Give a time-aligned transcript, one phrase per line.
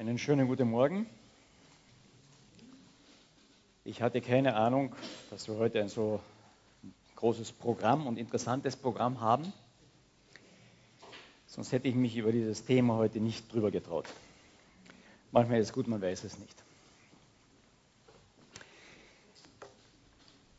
[0.00, 1.04] Einen schönen guten Morgen.
[3.84, 4.96] Ich hatte keine Ahnung,
[5.28, 6.22] dass wir heute ein so
[7.16, 9.52] großes Programm und interessantes Programm haben.
[11.46, 14.06] Sonst hätte ich mich über dieses Thema heute nicht drüber getraut.
[15.32, 16.62] Manchmal ist es gut, man weiß es nicht.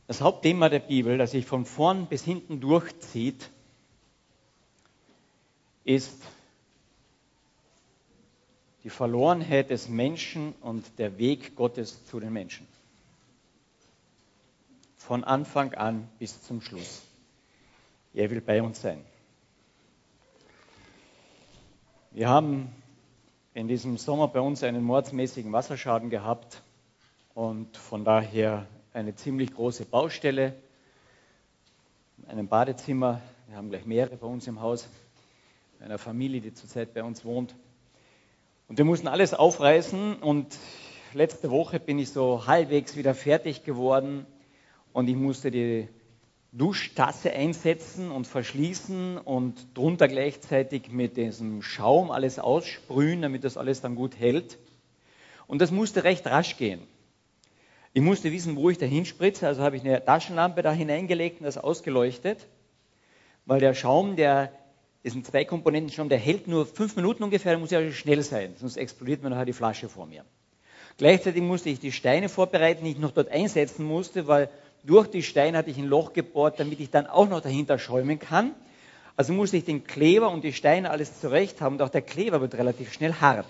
[0.05, 3.49] Das Hauptthema der Bibel, das sich von vorn bis hinten durchzieht,
[5.83, 6.21] ist
[8.83, 12.67] die Verlorenheit des Menschen und der Weg Gottes zu den Menschen.
[14.97, 17.03] Von Anfang an bis zum Schluss.
[18.13, 19.03] Er will bei uns sein.
[22.11, 22.69] Wir haben
[23.53, 26.61] in diesem Sommer bei uns einen mordsmäßigen Wasserschaden gehabt
[27.33, 30.53] und von daher eine ziemlich große Baustelle,
[32.27, 33.21] einem Badezimmer.
[33.47, 34.87] Wir haben gleich mehrere bei uns im Haus,
[35.79, 37.55] einer Familie, die zurzeit bei uns wohnt.
[38.71, 40.57] Und wir mussten alles aufreißen und
[41.13, 44.25] letzte Woche bin ich so halbwegs wieder fertig geworden
[44.93, 45.89] und ich musste die
[46.53, 53.81] Duschtasse einsetzen und verschließen und drunter gleichzeitig mit diesem Schaum alles aussprühen, damit das alles
[53.81, 54.57] dann gut hält.
[55.47, 56.79] Und das musste recht rasch gehen.
[57.91, 61.45] Ich musste wissen, wo ich da hinspritze, also habe ich eine Taschenlampe da hineingelegt und
[61.45, 62.47] das ausgeleuchtet,
[63.45, 64.53] weil der Schaum, der
[65.03, 68.53] das sind zwei Komponenten schon, der hält nur fünf Minuten ungefähr, muss ja schnell sein,
[68.57, 70.23] sonst explodiert mir nachher die Flasche vor mir.
[70.97, 74.49] Gleichzeitig musste ich die Steine vorbereiten, die ich noch dort einsetzen musste, weil
[74.83, 78.19] durch die Steine hatte ich ein Loch gebohrt, damit ich dann auch noch dahinter schäumen
[78.19, 78.53] kann.
[79.15, 82.41] Also musste ich den Kleber und die Steine alles zurecht haben und auch der Kleber
[82.41, 83.47] wird relativ schnell hart.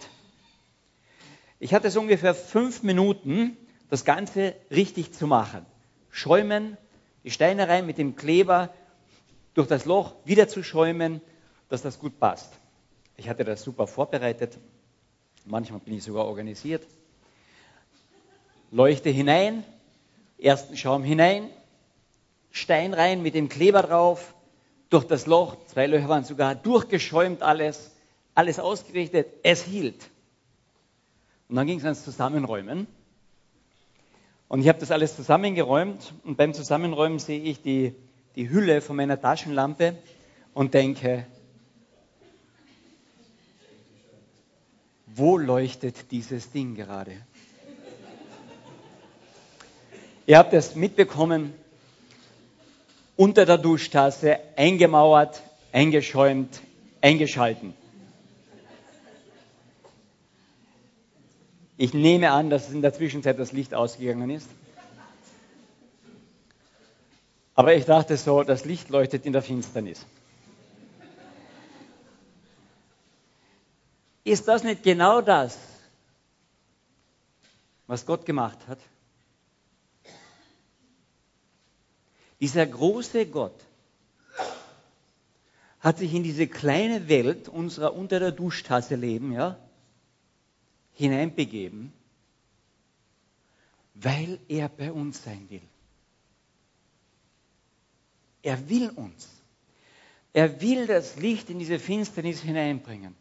[1.59, 3.57] Ich hatte so ungefähr fünf Minuten,
[3.89, 5.65] das Ganze richtig zu machen.
[6.09, 6.77] Schäumen,
[7.23, 8.69] die Steine rein mit dem Kleber,
[9.53, 11.21] durch das Loch wieder zu schäumen,
[11.71, 12.51] dass das gut passt.
[13.15, 14.57] Ich hatte das super vorbereitet.
[15.45, 16.85] Manchmal bin ich sogar organisiert.
[18.71, 19.63] Leuchte hinein,
[20.37, 21.49] ersten Schaum hinein,
[22.51, 24.33] Stein rein mit dem Kleber drauf,
[24.89, 27.91] durch das Loch, zwei Löcher waren sogar durchgeschäumt alles,
[28.35, 30.09] alles ausgerichtet, es hielt.
[31.47, 32.87] Und dann ging es ans Zusammenräumen.
[34.49, 37.95] Und ich habe das alles zusammengeräumt und beim Zusammenräumen sehe ich die,
[38.35, 39.95] die Hülle von meiner Taschenlampe
[40.53, 41.25] und denke,
[45.15, 47.13] wo leuchtet dieses Ding gerade?
[50.27, 51.53] Ihr habt es mitbekommen,
[53.17, 56.61] unter der Duschtasse, eingemauert, eingeschäumt,
[57.01, 57.73] eingeschalten.
[61.77, 64.47] Ich nehme an, dass in der Zwischenzeit das Licht ausgegangen ist.
[67.55, 70.05] Aber ich dachte so, das Licht leuchtet in der Finsternis.
[74.23, 75.57] Ist das nicht genau das,
[77.87, 78.79] was Gott gemacht hat?
[82.39, 83.59] Dieser große Gott
[85.79, 89.57] hat sich in diese kleine Welt unserer unter der Duschtasse leben, ja,
[90.93, 91.91] hineinbegeben,
[93.95, 95.61] weil er bei uns sein will.
[98.43, 99.27] Er will uns.
[100.33, 103.15] Er will das Licht in diese Finsternis hineinbringen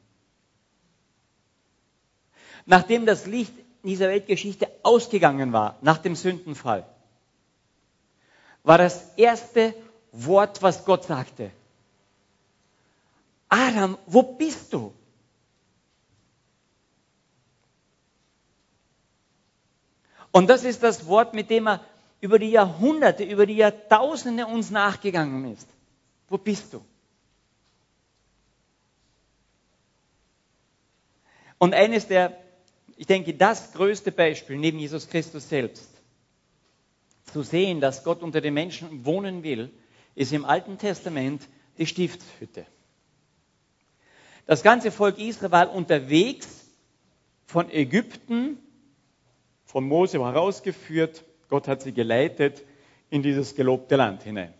[2.66, 6.87] nachdem das Licht in dieser Weltgeschichte ausgegangen war, nach dem Sündenfall,
[8.62, 9.75] war das erste
[10.12, 11.50] Wort, was Gott sagte.
[13.49, 14.93] Adam, wo bist du?
[20.32, 21.81] Und das ist das Wort, mit dem er
[22.20, 25.66] über die Jahrhunderte, über die Jahrtausende uns nachgegangen ist.
[26.28, 26.84] Wo bist du?
[31.59, 32.38] Und eines der
[33.00, 35.88] ich denke, das größte Beispiel neben Jesus Christus selbst,
[37.33, 39.71] zu sehen, dass Gott unter den Menschen wohnen will,
[40.15, 42.66] ist im Alten Testament die Stiftshütte.
[44.44, 46.47] Das ganze Volk Israel war unterwegs
[47.47, 48.58] von Ägypten,
[49.64, 52.62] von Mose herausgeführt, Gott hat sie geleitet
[53.08, 54.52] in dieses gelobte Land hinein.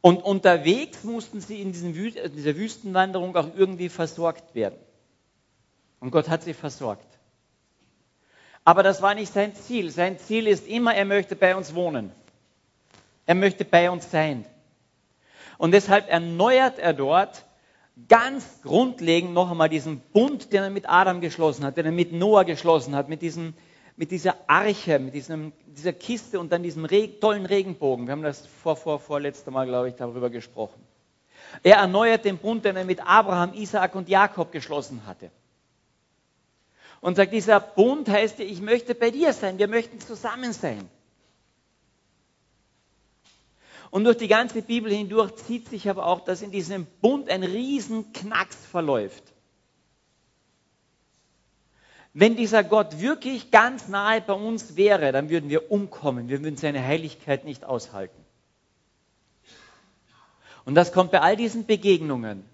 [0.00, 4.80] Und unterwegs mussten sie in dieser Wüstenwanderung auch irgendwie versorgt werden.
[6.00, 7.06] Und Gott hat sie versorgt.
[8.64, 9.90] Aber das war nicht sein Ziel.
[9.90, 12.12] Sein Ziel ist immer, er möchte bei uns wohnen.
[13.24, 14.44] Er möchte bei uns sein.
[15.58, 17.44] Und deshalb erneuert er dort
[18.08, 22.12] ganz grundlegend noch einmal diesen Bund, den er mit Adam geschlossen hat, den er mit
[22.12, 23.54] Noah geschlossen hat, mit, diesem,
[23.96, 28.06] mit dieser Arche, mit diesem, dieser Kiste und dann diesem Reg tollen Regenbogen.
[28.06, 30.82] Wir haben das vor, vor, vorletzte Mal, glaube ich, darüber gesprochen.
[31.62, 35.30] Er erneuert den Bund, den er mit Abraham, Isaak und Jakob geschlossen hatte.
[37.00, 40.88] Und sagt, dieser Bund heißt, ich möchte bei dir sein, wir möchten zusammen sein.
[43.90, 47.42] Und durch die ganze Bibel hindurch zieht sich aber auch, dass in diesem Bund ein
[47.42, 49.22] Riesenknacks verläuft.
[52.12, 56.56] Wenn dieser Gott wirklich ganz nahe bei uns wäre, dann würden wir umkommen, wir würden
[56.56, 58.24] seine Heiligkeit nicht aushalten.
[60.64, 62.44] Und das kommt bei all diesen Begegnungen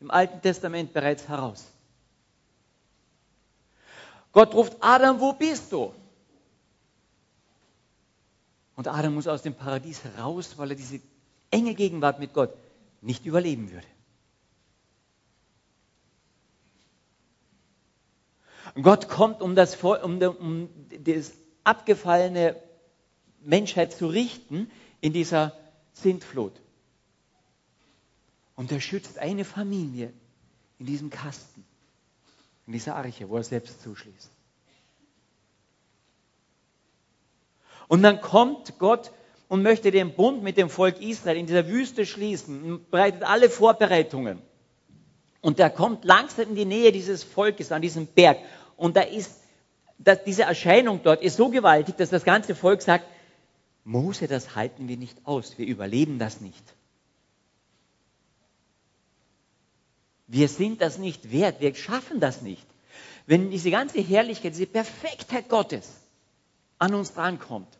[0.00, 1.66] im Alten Testament bereits heraus.
[4.32, 5.92] Gott ruft, Adam, wo bist du?
[8.76, 11.00] Und Adam muss aus dem Paradies heraus, weil er diese
[11.50, 12.54] enge Gegenwart mit Gott
[13.00, 13.86] nicht überleben würde.
[18.80, 20.68] Gott kommt, um das, um, um
[21.04, 21.32] das
[21.64, 22.56] abgefallene
[23.40, 24.70] Menschheit zu richten
[25.00, 25.56] in dieser
[25.92, 26.52] Sintflut.
[28.56, 30.12] Und er schützt eine Familie
[30.78, 31.64] in diesem Kasten,
[32.68, 34.30] in dieser Arche, wo er selbst zuschließt.
[37.88, 39.10] Und dann kommt Gott
[39.48, 43.48] und möchte den Bund mit dem Volk Israel in dieser Wüste schließen und bereitet alle
[43.48, 44.42] Vorbereitungen.
[45.40, 48.36] Und er kommt langsam in die Nähe dieses Volkes an diesem Berg.
[48.76, 49.40] Und da ist,
[49.96, 53.06] dass diese Erscheinung dort ist so gewaltig, dass das ganze Volk sagt,
[53.82, 56.62] Mose, das halten wir nicht aus, wir überleben das nicht.
[60.28, 62.66] Wir sind das nicht wert, wir schaffen das nicht.
[63.26, 66.00] Wenn diese ganze Herrlichkeit, diese Perfektheit Gottes
[66.78, 67.78] an uns drankommt,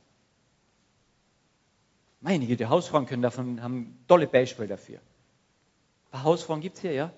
[2.21, 4.97] meine Güte, Hausfrauen können davon, haben tolle Beispiele dafür.
[4.97, 7.12] Ein paar Hausfrauen gibt es hier, ja?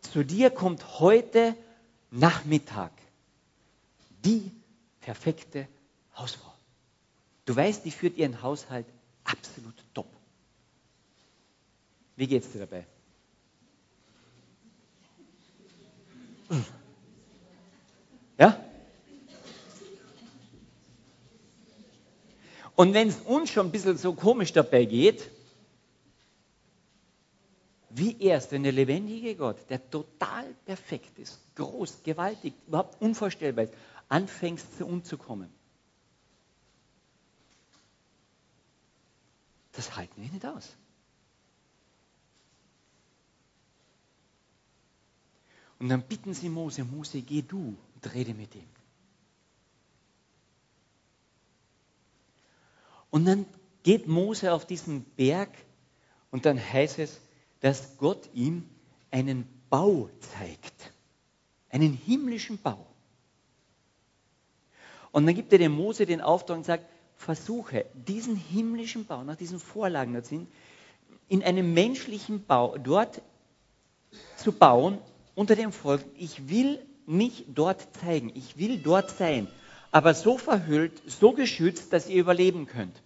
[0.00, 1.54] Zu dir kommt heute
[2.10, 2.92] Nachmittag
[4.24, 4.50] die
[5.00, 5.68] perfekte
[6.16, 6.52] Hausfrau.
[7.44, 8.86] Du weißt, die führt ihren Haushalt
[9.24, 10.08] absolut top.
[12.16, 12.86] Wie geht es dir dabei?
[18.38, 18.64] Ja?
[22.76, 25.30] Und wenn es uns schon ein bisschen so komisch dabei geht,
[27.90, 33.74] wie erst, wenn der lebendige Gott, der total perfekt ist, groß, gewaltig, überhaupt unvorstellbar ist,
[34.08, 35.50] anfängt zu umzukommen.
[39.72, 40.76] Das halten wir nicht aus.
[45.78, 48.66] Und dann bitten sie Mose, Mose, geh du und rede mit ihm.
[53.10, 53.46] Und dann
[53.82, 55.50] geht Mose auf diesen Berg
[56.30, 57.20] und dann heißt es,
[57.60, 58.68] dass Gott ihm
[59.10, 60.92] einen Bau zeigt.
[61.70, 62.86] Einen himmlischen Bau.
[65.12, 66.84] Und dann gibt er dem Mose den Auftrag und sagt,
[67.16, 70.48] versuche diesen himmlischen Bau, nach diesen Vorlagen dort sind,
[71.28, 73.20] in einem menschlichen Bau dort
[74.36, 74.98] zu bauen
[75.38, 76.04] unter dem Volk.
[76.16, 78.30] Ich will mich dort zeigen.
[78.34, 79.48] Ich will dort sein
[79.90, 83.02] aber so verhüllt, so geschützt, dass ihr überleben könnt.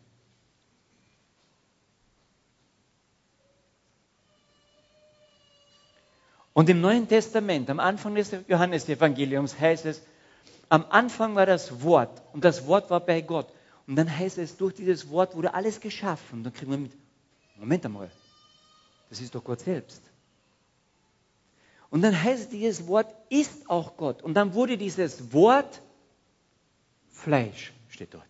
[6.55, 10.03] Und im Neuen Testament, am Anfang des Johannesevangeliums heißt es,
[10.69, 13.49] am Anfang war das Wort und das Wort war bei Gott.
[13.87, 16.39] Und dann heißt es, durch dieses Wort wurde alles geschaffen.
[16.39, 16.93] Und dann kriegen wir mit,
[17.57, 18.11] Moment einmal,
[19.09, 20.03] das ist doch Gott selbst.
[21.93, 24.23] Und dann heißt es, dieses Wort ist auch Gott.
[24.23, 25.83] Und dann wurde dieses Wort
[27.11, 28.27] Fleisch steht dort.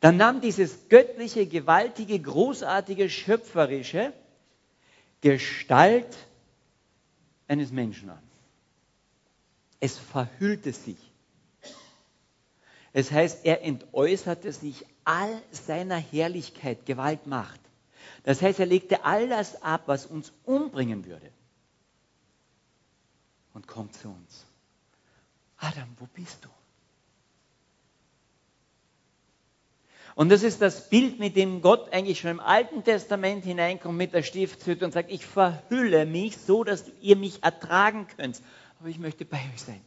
[0.00, 4.12] Dann nahm dieses göttliche, gewaltige, großartige, schöpferische
[5.20, 6.16] Gestalt
[7.46, 8.22] eines Menschen an.
[9.78, 10.98] Es verhüllte sich.
[12.92, 17.60] Es heißt, er entäußerte sich all seiner Herrlichkeit, Gewalt, Macht.
[18.24, 21.30] Das heißt, er legte all das ab, was uns umbringen würde
[23.52, 24.46] und kommt zu uns.
[25.58, 26.48] Adam, wo bist du?
[30.16, 34.14] Und das ist das Bild, mit dem Gott eigentlich schon im Alten Testament hineinkommt mit
[34.14, 38.40] der Stiftshütte und sagt, ich verhülle mich so, dass ihr mich ertragen könnt.
[38.78, 39.84] Aber ich möchte bei euch sein.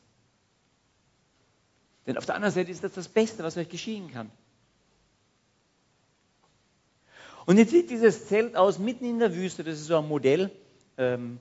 [2.05, 4.31] Denn auf der anderen Seite ist das das Beste, was euch geschehen kann.
[7.47, 9.63] Und jetzt sieht dieses Zelt aus mitten in der Wüste.
[9.63, 10.51] Das ist so ein Modell.
[10.97, 11.39] Ähm,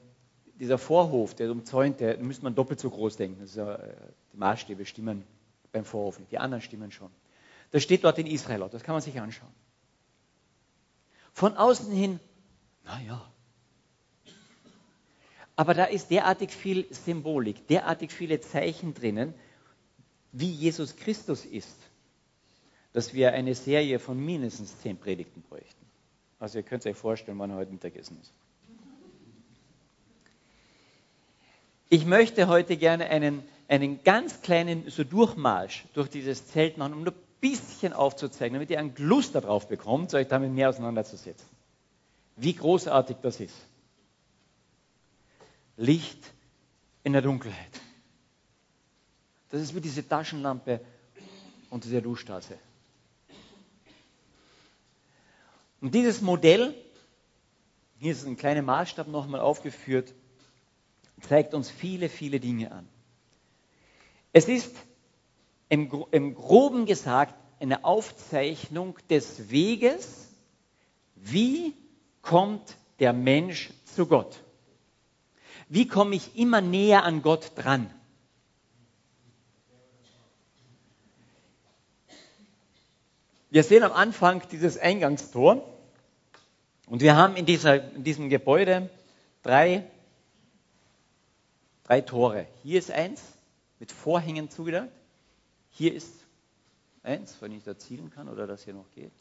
[0.54, 3.40] dieser Vorhof, der umzäunt, der müsste man doppelt so groß denken.
[3.40, 3.96] Das ist ja, äh,
[4.32, 5.24] die Maßstäbe stimmen
[5.72, 7.10] beim Vorhof nicht, die anderen stimmen schon.
[7.72, 9.52] Das steht dort in Israel, das kann man sich anschauen.
[11.32, 12.20] Von außen hin,
[12.84, 13.28] naja.
[15.56, 19.34] Aber da ist derartig viel Symbolik, derartig viele Zeichen drinnen,
[20.30, 21.76] wie Jesus Christus ist,
[22.92, 25.85] dass wir eine Serie von mindestens zehn Predigten bräuchten.
[26.38, 28.32] Also ihr könnt euch vorstellen, wann heute Mittagessen ist.
[31.88, 37.06] Ich möchte heute gerne einen, einen ganz kleinen so Durchmarsch durch dieses Zelt machen, um
[37.06, 41.46] ein bisschen aufzuzeigen, damit ihr einen Lust darauf bekommt, euch damit mehr auseinanderzusetzen.
[42.36, 43.54] Wie großartig das ist.
[45.76, 46.32] Licht
[47.04, 47.80] in der Dunkelheit.
[49.50, 50.80] Das ist wie diese Taschenlampe
[51.70, 52.58] unter der Duschstraße.
[55.86, 56.74] Und dieses Modell,
[58.00, 60.14] hier ist ein kleiner Maßstab nochmal aufgeführt,
[61.20, 62.88] zeigt uns viele, viele Dinge an.
[64.32, 64.74] Es ist
[65.68, 70.26] im, im groben gesagt eine Aufzeichnung des Weges,
[71.14, 71.72] wie
[72.20, 74.42] kommt der Mensch zu Gott.
[75.68, 77.94] Wie komme ich immer näher an Gott dran?
[83.50, 85.75] Wir sehen am Anfang dieses Eingangstor
[86.86, 88.88] und wir haben in, dieser, in diesem Gebäude
[89.42, 89.84] drei,
[91.84, 92.46] drei Tore.
[92.62, 93.22] Hier ist eins
[93.78, 94.88] mit Vorhängen zugedacht.
[95.70, 96.12] Hier ist
[97.02, 99.12] eins, wenn ich da zielen kann oder das hier noch geht.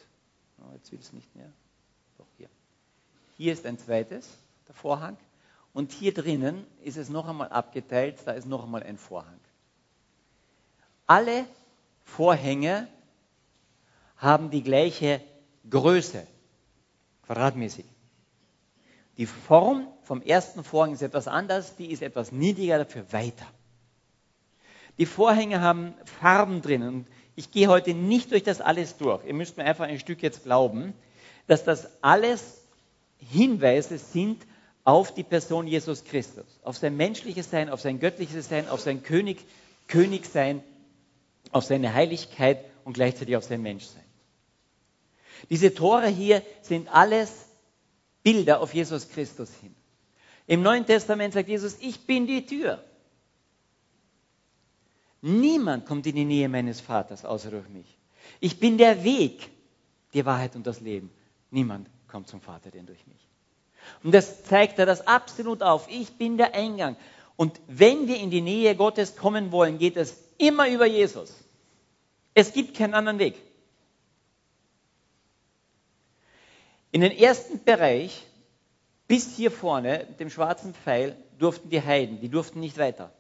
[0.60, 1.52] Oh, jetzt will es nicht mehr.
[2.18, 2.50] Doch hier.
[3.38, 4.30] Hier ist ein zweites,
[4.68, 5.18] der Vorhang.
[5.74, 9.40] Und hier drinnen ist es noch einmal abgeteilt, da ist noch einmal ein Vorhang.
[11.06, 11.46] Alle
[12.06, 12.88] Vorhänge
[14.18, 15.22] haben die gleiche
[15.70, 16.26] Größe,
[17.26, 17.86] quadratmäßig.
[19.18, 23.46] Die Form vom ersten Vorhang ist etwas anders, die ist etwas niedriger, dafür weiter.
[24.98, 29.26] Die Vorhänge haben Farben drin und ich gehe heute nicht durch das alles durch.
[29.26, 30.94] Ihr müsst mir einfach ein Stück jetzt glauben,
[31.48, 32.62] dass das alles
[33.18, 34.46] Hinweise sind
[34.84, 39.04] auf die Person Jesus Christus, auf sein menschliches Sein, auf sein göttliches Sein, auf sein
[39.04, 39.40] König,
[39.88, 40.64] Königsein,
[41.52, 44.05] auf seine Heiligkeit und gleichzeitig auf sein Menschsein.
[45.50, 47.46] Diese Tore hier sind alles
[48.24, 49.76] Bilder auf Jesus Christus hin.
[50.48, 52.84] Im Neuen Testament sagt Jesus, ich bin die Tür.
[55.22, 57.98] Niemand kommt in die Nähe meines Vaters außer durch mich.
[58.40, 59.50] Ich bin der Weg,
[60.14, 61.10] die Wahrheit und das Leben.
[61.50, 63.28] Niemand kommt zum Vater denn durch mich.
[64.04, 65.88] Und das zeigt er das absolut auf.
[65.90, 66.96] Ich bin der Eingang.
[67.36, 71.34] Und wenn wir in die Nähe Gottes kommen wollen, geht es immer über Jesus.
[72.34, 73.36] Es gibt keinen anderen Weg.
[76.96, 78.26] In den ersten Bereich,
[79.06, 83.12] bis hier vorne, dem schwarzen Pfeil, durften die Heiden, die durften nicht weiter.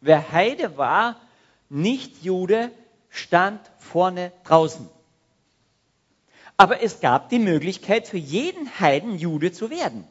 [0.00, 1.20] Wer Heide war,
[1.68, 2.70] nicht Jude,
[3.10, 4.88] stand vorne draußen.
[6.56, 10.08] Aber es gab die Möglichkeit für jeden Heiden Jude zu werden.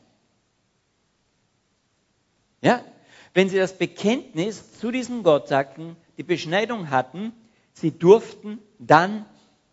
[2.62, 2.86] Ja?
[3.34, 7.34] Wenn sie das Bekenntnis zu diesem Gott sagten, die Beschneidung hatten,
[7.74, 9.26] sie durften dann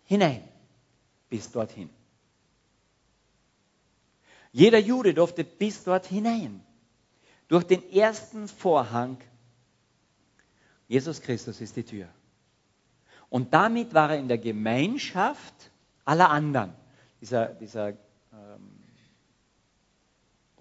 [0.06, 0.42] hinein
[1.28, 1.90] bis dorthin.
[4.52, 6.64] Jeder Jude durfte bis dort hinein.
[7.48, 9.18] Durch den ersten Vorhang
[10.90, 12.08] Jesus Christus ist die Tür.
[13.28, 15.54] Und damit war er in der Gemeinschaft
[16.04, 16.72] aller anderen.
[17.20, 17.96] Dieser, dieser ähm,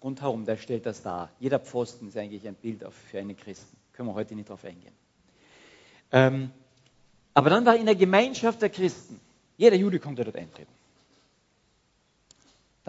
[0.03, 1.31] rundherum, der stellt das dar.
[1.39, 3.75] Jeder Pfosten ist eigentlich ein Bild für einen Christen.
[3.93, 4.93] Können wir heute nicht darauf eingehen.
[6.11, 6.51] Ähm,
[7.33, 9.19] aber dann war er in der Gemeinschaft der Christen.
[9.57, 10.71] Jeder Jude konnte dort eintreten.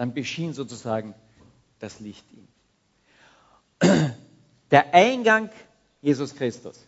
[0.01, 1.13] Dann beschien sozusagen
[1.77, 2.47] das Licht ihn.
[4.71, 5.51] Der Eingang
[6.01, 6.87] Jesus Christus.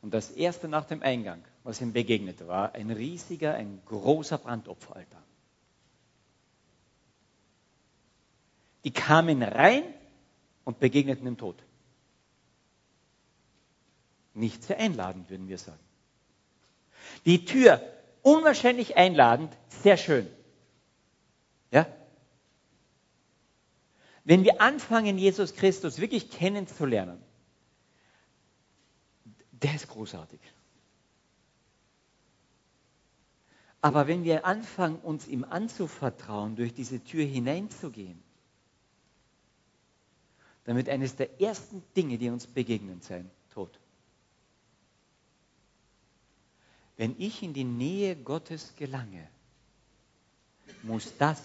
[0.00, 5.22] Und das erste nach dem Eingang, was ihm begegnete, war ein riesiger, ein großer Brandopferaltar.
[8.82, 9.84] Die kamen rein
[10.64, 11.62] und begegneten dem Tod.
[14.34, 15.78] Nicht sehr einladend, würden wir sagen.
[17.24, 17.80] Die Tür,
[18.22, 20.26] unwahrscheinlich einladend, sehr schön.
[21.70, 21.86] Ja?
[24.24, 27.20] Wenn wir anfangen, Jesus Christus wirklich kennenzulernen,
[29.50, 30.40] der ist großartig.
[33.80, 38.22] Aber wenn wir anfangen, uns ihm anzuvertrauen, durch diese Tür hineinzugehen,
[40.64, 43.76] dann wird eines der ersten Dinge, die uns begegnen, sein Tod.
[46.96, 49.28] Wenn ich in die Nähe Gottes gelange,
[50.84, 51.42] muss das,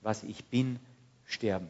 [0.00, 0.78] was ich bin,
[1.26, 1.68] sterben.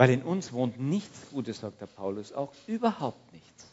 [0.00, 3.68] Weil in uns wohnt nichts Gutes, sagt der Paulus, auch überhaupt nichts.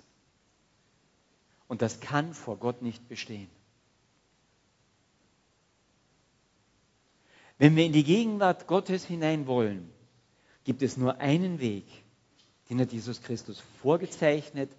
[1.69, 3.50] Und das kann vor Gott nicht bestehen.
[7.57, 9.89] Wenn wir in die Gegenwart Gottes hinein wollen,
[10.65, 11.86] gibt es nur einen Weg,
[12.69, 14.69] den hat Jesus Christus vorgezeichnet.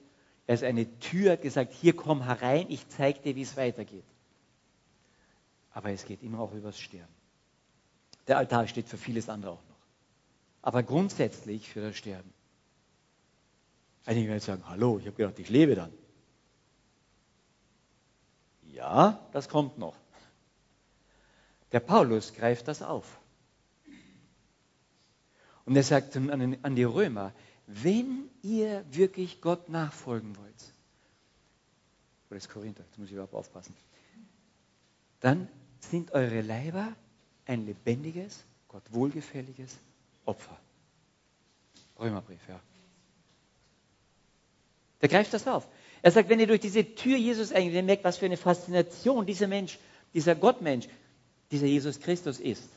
[0.47, 4.05] Er ist eine Tür gesagt, hier komm herein, ich zeige dir, wie es weitergeht.
[5.73, 7.15] Aber es geht immer auch übers Sterben.
[8.27, 9.68] Der Altar steht für vieles andere auch.
[10.63, 12.33] Aber grundsätzlich für das Sterben.
[14.05, 15.93] Einige werden sagen, hallo, ich habe gedacht, ich lebe dann.
[18.73, 19.97] Ja, das kommt noch.
[21.73, 23.19] Der Paulus greift das auf.
[25.65, 27.33] Und er sagt an die Römer,
[27.67, 30.73] wenn ihr wirklich Gott nachfolgen wollt,
[32.31, 33.75] oder ist Korinther, jetzt muss ich überhaupt aufpassen,
[35.21, 35.49] dann
[35.81, 36.95] sind eure Leiber
[37.45, 39.77] ein lebendiges, Gott wohlgefälliges
[40.29, 40.57] Opfer.
[41.99, 42.61] Römerbrief, ja.
[45.01, 45.67] Der greift das auf.
[46.03, 49.49] Er sagt, wenn ihr durch diese Tür Jesus eigentlich merkt, was für eine Faszination dieser
[49.49, 49.79] Mensch,
[50.13, 50.87] dieser Gottmensch,
[51.51, 52.69] dieser Jesus Christus ist,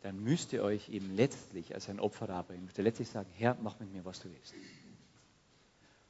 [0.00, 2.64] dann müsst ihr euch eben letztlich als ein Opfer darbringen.
[2.64, 4.54] Müsst ihr letztlich sagen, Herr, mach mit mir, was du willst.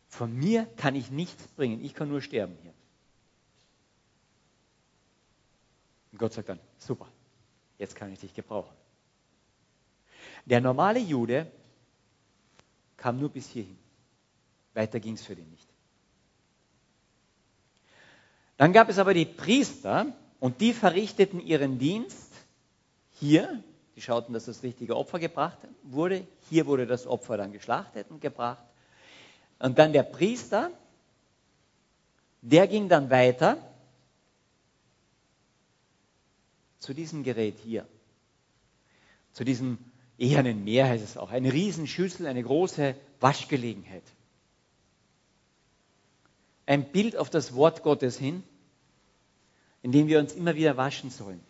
[0.09, 2.73] Von mir kann ich nichts bringen, ich kann nur sterben hier.
[6.12, 7.09] Und Gott sagt dann, super,
[7.78, 8.75] jetzt kann ich dich gebrauchen.
[10.45, 11.51] Der normale Jude
[12.97, 13.79] kam nur bis hierhin.
[14.75, 15.69] Weiter ging es für den nicht.
[18.57, 20.07] Dann gab es aber die Priester
[20.41, 22.33] und die verrichteten ihren Dienst
[23.13, 23.63] hier.
[23.97, 26.27] Die schauten, dass das richtige Opfer gebracht wurde.
[26.49, 28.65] Hier wurde das Opfer dann geschlachtet und gebracht.
[29.59, 30.71] Und dann der Priester,
[32.41, 33.59] der ging dann weiter
[36.79, 37.87] zu diesem Gerät hier.
[39.33, 39.79] Zu diesem
[40.23, 41.31] ehernen Meer heißt es auch.
[41.31, 44.05] Eine Riesenschüssel, eine große Waschgelegenheit.
[46.64, 48.43] Ein Bild auf das Wort Gottes hin,
[49.83, 51.41] in dem wir uns immer wieder waschen sollen.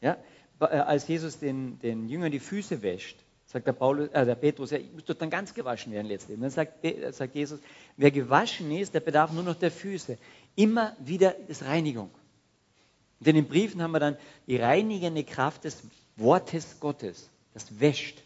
[0.00, 0.16] Ja?
[0.60, 4.70] Äh, als Jesus den, den Jüngern die Füße wäscht, sagt der, Paulus, äh, der Petrus,
[4.70, 6.38] ja, ich muss doch dann ganz gewaschen werden letztlich.
[6.38, 7.58] dann sagt, sagt Jesus,
[7.96, 10.18] wer gewaschen ist, der bedarf nur noch der Füße.
[10.54, 12.10] Immer wieder ist Reinigung.
[13.18, 15.82] Und in den Briefen haben wir dann die reinigende Kraft des
[16.18, 18.22] Wortes Gottes, das wäscht.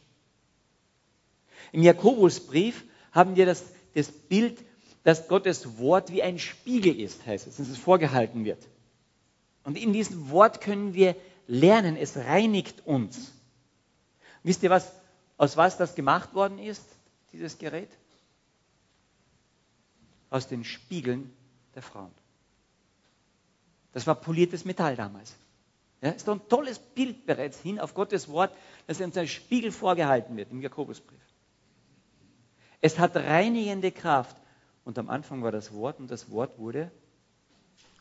[1.72, 4.58] Im Jakobusbrief haben wir das, das Bild,
[5.04, 8.66] dass Gottes Wort wie ein Spiegel ist, heißt es, dass es vorgehalten wird.
[9.64, 13.32] Und in diesem Wort können wir lernen, es reinigt uns.
[14.42, 14.92] Wisst ihr, was,
[15.36, 16.84] aus was das gemacht worden ist,
[17.32, 17.90] dieses Gerät?
[20.30, 21.32] Aus den Spiegeln
[21.74, 22.10] der Frauen.
[23.92, 25.34] Das war poliertes Metall damals.
[26.02, 28.52] Ja, ist doch ein tolles Bild bereits hin auf Gottes Wort,
[28.88, 31.20] dass uns ein Spiegel vorgehalten wird im Jakobusbrief.
[32.80, 34.36] Es hat reinigende Kraft.
[34.84, 36.90] Und am Anfang war das Wort und das Wort wurde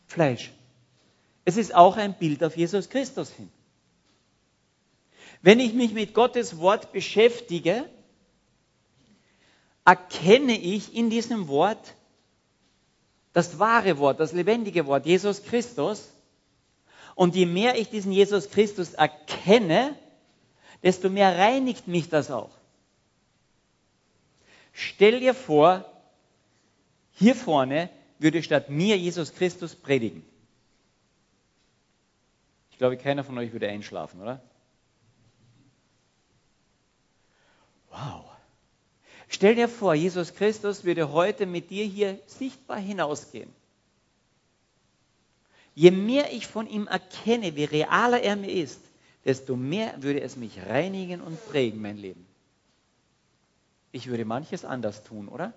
[0.08, 0.52] Fleisch.
[1.44, 3.50] Es ist auch ein Bild auf Jesus Christus hin.
[5.40, 7.88] Wenn ich mich mit Gottes Wort beschäftige,
[9.84, 11.94] erkenne ich in diesem Wort
[13.32, 16.12] das wahre Wort, das lebendige Wort, Jesus Christus.
[17.14, 19.96] Und je mehr ich diesen Jesus Christus erkenne,
[20.82, 22.50] desto mehr reinigt mich das auch.
[24.72, 25.84] Stell dir vor,
[27.12, 30.24] hier vorne würde statt mir Jesus Christus predigen.
[32.70, 34.40] Ich glaube, keiner von euch würde einschlafen, oder?
[37.90, 38.24] Wow.
[39.28, 43.52] Stell dir vor, Jesus Christus würde heute mit dir hier sichtbar hinausgehen.
[45.74, 48.80] Je mehr ich von ihm erkenne, wie realer er mir ist,
[49.24, 52.26] desto mehr würde es mich reinigen und prägen, mein Leben.
[53.90, 55.52] Ich würde manches anders tun, oder?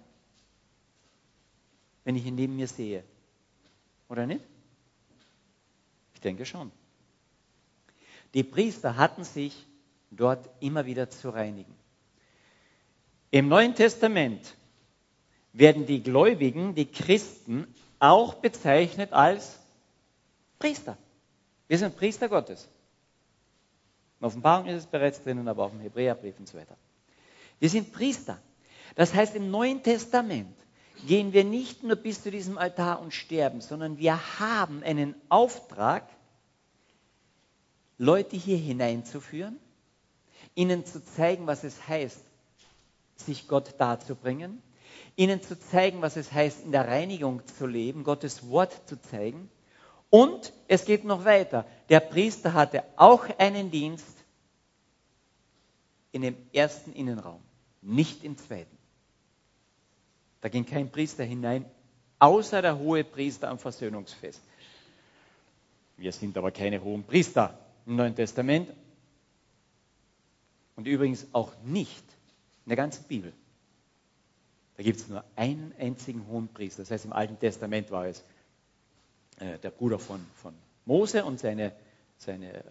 [2.04, 3.04] Wenn ich ihn neben mir sehe.
[4.10, 4.43] Oder nicht?
[6.13, 6.71] Ich denke schon.
[8.34, 9.65] Die Priester hatten sich
[10.12, 11.73] dort immer wieder zu reinigen.
[13.32, 14.56] Im Neuen Testament
[15.54, 17.65] werden die Gläubigen, die Christen,
[17.99, 19.60] auch bezeichnet als
[20.60, 20.98] Priester.
[21.68, 22.68] Wir sind Priester Gottes.
[24.20, 26.78] In Offenbarung ist es bereits drinnen, aber auch im Hebräerbrief und so weiter.
[27.60, 28.39] Wir sind Priester.
[28.96, 30.56] Das heißt, im Neuen Testament
[31.08, 36.10] gehen wir nicht nur bis zu diesem Altar und sterben, sondern wir haben einen Auftrag,
[37.98, 39.58] Leute hier hineinzuführen,
[40.54, 42.20] ihnen zu zeigen, was es heißt,
[43.15, 44.62] sich Gott darzubringen,
[45.15, 49.50] ihnen zu zeigen, was es heißt, in der Reinigung zu leben, Gottes Wort zu zeigen.
[50.10, 51.65] Und es geht noch weiter.
[51.89, 54.15] Der Priester hatte auch einen Dienst
[56.12, 57.41] in dem ersten Innenraum,
[57.82, 58.78] nicht im zweiten.
[60.41, 61.65] Da ging kein Priester hinein,
[62.20, 64.41] außer der hohe Priester am Versöhnungsfest.
[65.98, 68.72] Wir sind aber keine hohen Priester im Neuen Testament.
[70.76, 72.04] Und übrigens auch nicht
[72.65, 73.34] in der ganzen Bibel.
[74.78, 76.84] Da gibt es nur einen einzigen hohen Priester.
[76.84, 78.24] Das heißt, im Alten Testament war es
[79.39, 80.54] äh, der Bruder von, von
[80.86, 81.74] Mose und seine,
[82.17, 82.63] seine äh,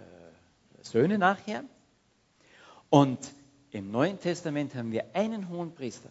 [0.83, 1.65] Söhne nachher.
[2.91, 3.19] Und
[3.71, 6.11] im Neuen Testament haben wir einen hohen Priester.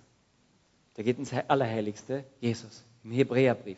[0.98, 3.78] Der geht ins Allerheiligste, Jesus, im Hebräerbrief.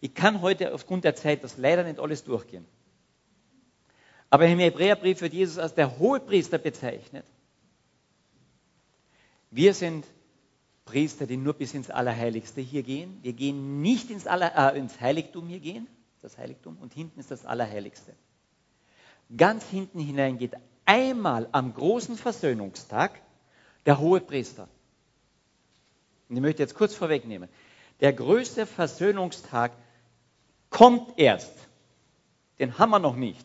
[0.00, 2.66] Ich kann heute aufgrund der Zeit das leider nicht alles durchgehen.
[4.30, 7.24] Aber im Hebräerbrief wird Jesus als der Hohepriester bezeichnet.
[9.50, 10.04] Wir sind
[10.84, 13.18] Priester, die nur bis ins Allerheiligste hier gehen.
[13.22, 15.86] Wir gehen nicht ins, Aller, äh, ins Heiligtum hier gehen,
[16.22, 18.14] das Heiligtum, und hinten ist das Allerheiligste.
[19.36, 23.20] Ganz hinten hinein geht einmal am großen Versöhnungstag
[23.84, 24.68] der Hohepriester.
[26.28, 27.48] Und ich möchte jetzt kurz vorwegnehmen.
[28.00, 29.72] Der größte Versöhnungstag
[30.70, 31.52] kommt erst.
[32.58, 33.44] Den haben wir noch nicht.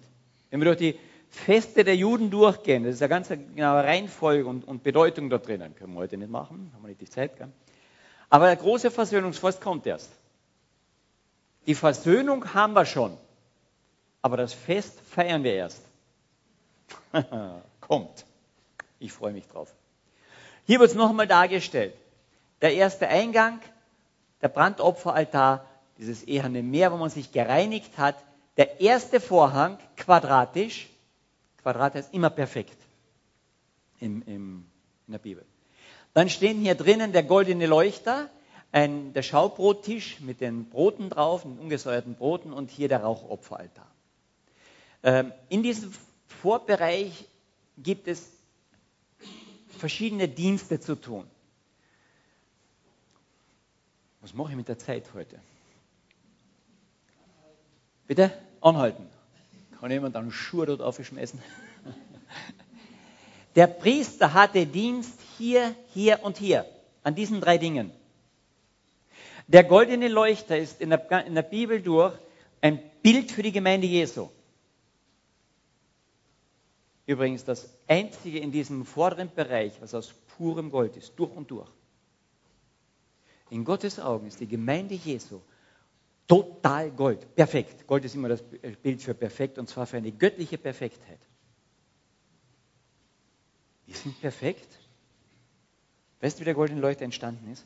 [0.50, 4.68] Wenn wir durch die Feste der Juden durchgehen, das ist eine ganz genaue Reihenfolge und,
[4.68, 7.38] und Bedeutung da drinnen, können wir heute nicht machen, haben wir nicht die Zeit.
[7.38, 7.50] Gell?
[8.30, 10.12] Aber der große Versöhnungsfest kommt erst.
[11.68, 13.18] Die Versöhnung haben wir schon,
[14.22, 15.82] aber das Fest feiern wir erst.
[17.92, 18.26] kommt.
[19.00, 19.74] Ich freue mich drauf.
[20.66, 21.94] Hier wird es nochmal dargestellt.
[22.62, 23.60] Der erste Eingang,
[24.42, 25.66] der Brandopferaltar,
[25.98, 28.16] dieses eherne Meer, wo man sich gereinigt hat.
[28.56, 30.88] Der erste Vorhang, quadratisch.
[31.62, 32.78] Quadrat ist immer perfekt
[34.00, 34.66] im, im,
[35.08, 35.46] in der Bibel.
[36.14, 38.30] Dann stehen hier drinnen der goldene Leuchter,
[38.72, 43.90] ein, der Schaubrottisch mit den Broten drauf, den ungesäuerten Broten und hier der Rauchopferaltar.
[45.04, 45.92] Ähm, in diesem
[46.28, 47.28] Vorbereich
[47.78, 48.32] gibt es
[49.78, 51.26] verschiedene Dienste zu tun.
[54.22, 55.40] Was mache ich mit der Zeit heute?
[58.08, 58.32] Bitte?
[58.62, 59.08] Anhalten.
[59.80, 61.42] Kann jemand einen Schuh dort aufschmeißen?
[63.56, 66.66] Der Priester hatte Dienst hier, hier und hier,
[67.04, 67.92] an diesen drei Dingen.
[69.52, 72.18] Der goldene Leuchter ist in der, in der Bibel durch
[72.62, 74.30] ein Bild für die Gemeinde Jesu.
[77.06, 81.68] Übrigens das einzige in diesem vorderen Bereich, was aus purem Gold ist, durch und durch.
[83.50, 85.42] In Gottes Augen ist die Gemeinde Jesu
[86.28, 87.86] total Gold, perfekt.
[87.88, 91.20] Gold ist immer das Bild für perfekt und zwar für eine göttliche Perfektheit.
[93.86, 94.80] Wir sind perfekt.
[96.22, 97.66] Weißt du, wie der goldene Leuchter entstanden ist?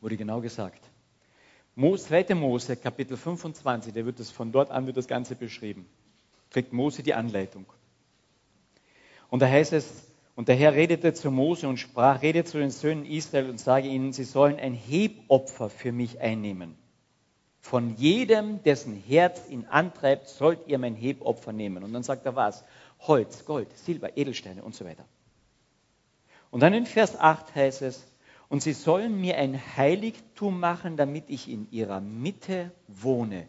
[0.00, 0.82] Wurde genau gesagt.
[1.76, 2.34] 2.
[2.34, 5.86] Mose, Kapitel 25, der wird das, von dort an wird das Ganze beschrieben.
[6.50, 7.66] Kriegt Mose die Anleitung.
[9.28, 12.70] Und da heißt es, und der Herr redete zu Mose und sprach, rede zu den
[12.70, 16.76] Söhnen Israel und sage ihnen, sie sollen ein Hebopfer für mich einnehmen.
[17.60, 21.84] Von jedem, dessen Herz ihn antreibt, sollt ihr mein Hebopfer nehmen.
[21.84, 22.64] Und dann sagt er was?
[23.00, 25.04] Holz, Gold, Silber, Edelsteine und so weiter.
[26.50, 28.04] Und dann in Vers 8 heißt es,
[28.50, 33.46] und sie sollen mir ein Heiligtum machen, damit ich in ihrer Mitte wohne.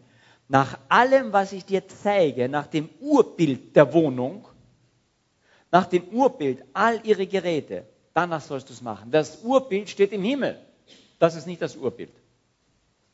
[0.48, 4.46] Nach allem, was ich dir zeige, nach dem Urbild der Wohnung,
[5.72, 7.84] nach dem Urbild all ihre Geräte.
[8.14, 9.10] Danach sollst du es machen.
[9.10, 10.60] Das Urbild steht im Himmel.
[11.18, 12.12] Das ist nicht das Urbild.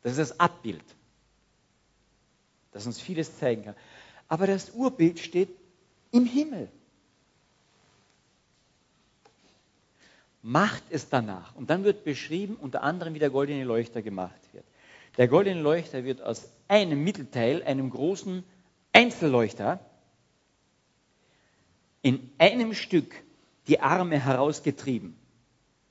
[0.03, 0.85] Das ist das Abbild,
[2.73, 3.75] das uns vieles zeigen kann.
[4.29, 5.49] Aber das Urbild steht
[6.11, 6.69] im Himmel.
[10.43, 11.55] Macht es danach.
[11.57, 14.65] Und dann wird beschrieben, unter anderem, wie der goldene Leuchter gemacht wird.
[15.17, 18.45] Der goldene Leuchter wird aus einem Mittelteil, einem großen
[18.93, 19.81] Einzelleuchter,
[22.03, 23.15] in einem Stück
[23.67, 25.17] die Arme herausgetrieben.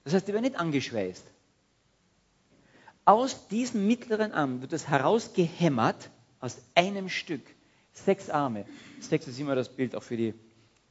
[0.04, 1.26] Das heißt, die werden nicht angeschweißt.
[3.04, 7.42] Aus diesem mittleren Arm wird es herausgehämmert, aus einem Stück.
[7.94, 8.66] Sechs Arme.
[9.00, 10.34] Sechs ist immer das Bild auch für die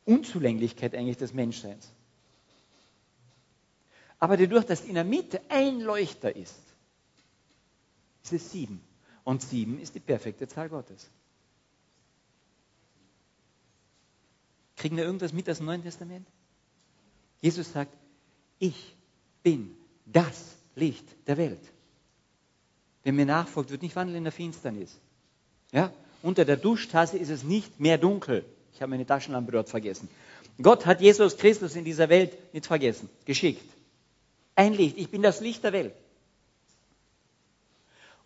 [0.04, 1.92] Unzulänglichkeit eigentlich des Menschseins.
[4.18, 6.56] Aber dadurch, dass in der Mitte ein Leuchter ist,
[8.24, 8.80] ist es sieben.
[9.24, 11.10] Und sieben ist die perfekte Zahl Gottes.
[14.76, 16.26] Kriegen wir irgendwas mit aus dem Neuen Testament?
[17.40, 17.92] Jesus sagt,
[18.58, 18.96] ich
[19.42, 19.76] bin
[20.06, 21.60] das Licht der Welt.
[23.02, 24.98] Wer mir nachfolgt, wird nicht wandeln in der Finsternis.
[25.72, 25.92] Ja?
[26.22, 28.44] Unter der Duschtasse ist es nicht mehr dunkel.
[28.74, 30.08] Ich habe meine Taschenlampe dort vergessen.
[30.60, 33.75] Gott hat Jesus Christus in dieser Welt nicht vergessen, geschickt.
[34.56, 35.94] Ein Licht, ich bin das Licht der Welt.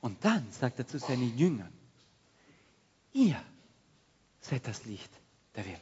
[0.01, 1.73] Und dann sagt er zu seinen Jüngern,
[3.13, 3.37] ihr
[4.41, 5.11] seid das Licht
[5.57, 5.81] der Welt.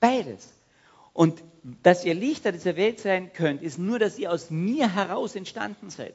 [0.00, 0.52] Beides.
[1.12, 1.42] Und
[1.82, 5.90] dass ihr Lichter dieser Welt sein könnt, ist nur, dass ihr aus mir heraus entstanden
[5.90, 6.14] seid.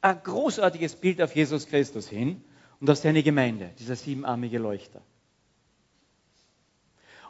[0.00, 2.44] Ein großartiges Bild auf Jesus Christus hin
[2.80, 5.00] und auf seine Gemeinde, dieser siebenarmige Leuchter.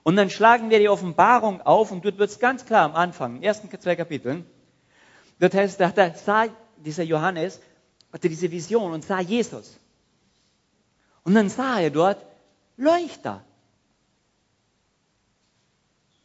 [0.04, 3.34] Und dann schlagen wir die Offenbarung auf und dort wird es ganz klar am Anfang,
[3.34, 4.46] den ersten zwei Kapiteln,
[5.40, 7.60] Das heißt, da, da sah dieser Johannes,
[8.12, 9.80] hatte diese Vision und sah Jesus.
[11.24, 12.24] Und dann sah er dort
[12.76, 13.42] Leuchter.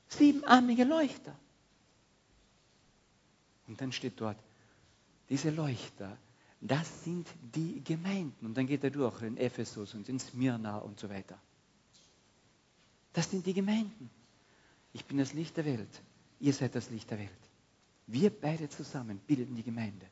[0.10, 1.34] Siebenarmige Leuchter.
[3.68, 4.38] Und dann steht dort,
[5.30, 6.18] diese Leuchter,
[6.60, 8.46] das sind die Gemeinden.
[8.46, 11.40] Und dann geht er durch in Ephesus und in Smyrna und so weiter.
[13.14, 14.10] Das sind die Gemeinden.
[14.94, 16.02] Ich bin das Licht der Welt.
[16.40, 17.30] Ihr seid das Licht der Welt.
[18.08, 20.06] Wir beide zusammen bilden die Gemeinde.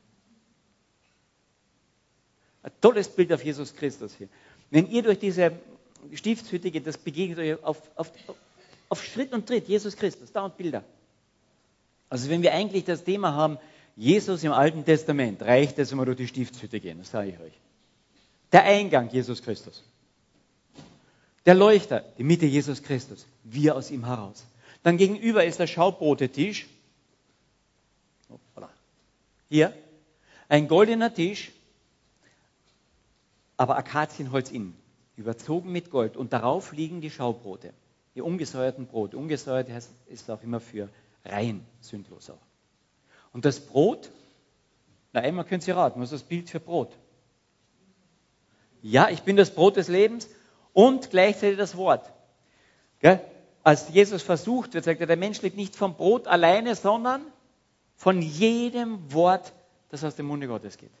[2.62, 4.28] Ein tolles Bild auf Jesus Christus hier.
[4.70, 5.52] Wenn ihr durch diese
[6.12, 8.12] Stiftshütte geht, das begegnet euch auf, auf,
[8.88, 10.84] auf Schritt und Tritt, Jesus Christus, da und Bilder.
[12.08, 13.58] Also wenn wir eigentlich das Thema haben,
[13.96, 17.40] Jesus im Alten Testament, reicht es, wenn wir durch die Stiftshütte gehen, das sage ich
[17.40, 17.52] euch.
[18.52, 19.82] Der Eingang, Jesus Christus.
[21.48, 24.44] Der Leuchter, die Mitte Jesus Christus, wir aus ihm heraus.
[24.82, 26.66] Dann gegenüber ist der Schaubrotetisch.
[29.48, 29.72] Hier
[30.50, 31.50] ein goldener Tisch,
[33.56, 34.76] aber Akazienholz innen,
[35.16, 36.18] überzogen mit Gold.
[36.18, 37.72] Und darauf liegen die Schaubrote,
[38.14, 39.16] die ungesäuerten Brote.
[39.16, 39.70] Ungesäuert
[40.04, 40.90] ist auch immer für
[41.24, 42.42] rein, sündlos auch.
[43.32, 44.10] Und das Brot,
[45.14, 46.94] na einmal können Sie raten, was ist das Bild für Brot?
[48.82, 50.28] Ja, ich bin das Brot des Lebens
[50.72, 52.10] und gleichzeitig das Wort.
[53.00, 53.20] Gell?
[53.62, 57.22] Als Jesus versucht wird, sagt er, der Mensch lebt nicht vom Brot alleine, sondern
[57.96, 59.52] von jedem Wort,
[59.90, 60.92] das aus dem Munde Gottes geht.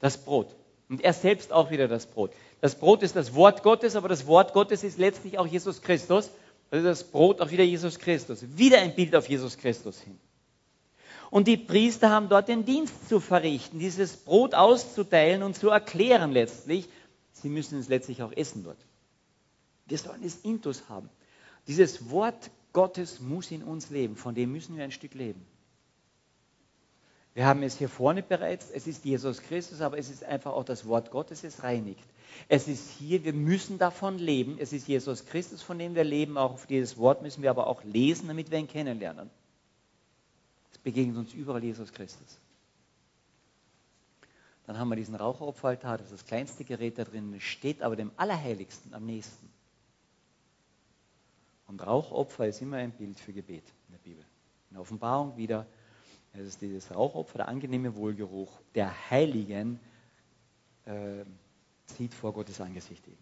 [0.00, 0.54] Das Brot.
[0.88, 2.32] Und er selbst auch wieder das Brot.
[2.60, 6.30] Das Brot ist das Wort Gottes, aber das Wort Gottes ist letztlich auch Jesus Christus.
[6.70, 8.44] Also das Brot auch wieder Jesus Christus.
[8.56, 10.18] Wieder ein Bild auf Jesus Christus hin.
[11.30, 16.30] Und die Priester haben dort den Dienst zu verrichten, dieses Brot auszuteilen und zu erklären
[16.30, 16.90] letztlich.
[17.42, 18.78] Sie müssen es letztlich auch essen dort.
[19.86, 21.08] Wir sollen es intus haben.
[21.66, 25.44] Dieses Wort Gottes muss in uns leben, von dem müssen wir ein Stück leben.
[27.34, 30.64] Wir haben es hier vorne bereits, es ist Jesus Christus, aber es ist einfach auch
[30.64, 32.04] das Wort Gottes, es reinigt.
[32.48, 36.36] Es ist hier, wir müssen davon leben, es ist Jesus Christus, von dem wir leben,
[36.36, 39.30] auch auf dieses Wort müssen wir aber auch lesen, damit wir ihn kennenlernen.
[40.72, 42.38] Es begegnet uns überall Jesus Christus.
[44.72, 48.10] Dann haben wir diesen Raucheropferaltar, das ist das kleinste Gerät da drin, steht aber dem
[48.16, 49.52] Allerheiligsten am nächsten.
[51.66, 54.24] Und Rauchopfer ist immer ein Bild für Gebet in der Bibel.
[54.70, 55.66] In der Offenbarung wieder
[56.32, 59.78] es ist dieses Rauchopfer, der angenehme Wohlgeruch der Heiligen
[60.86, 61.26] äh,
[61.84, 63.18] zieht vor Gottes Angesicht eben.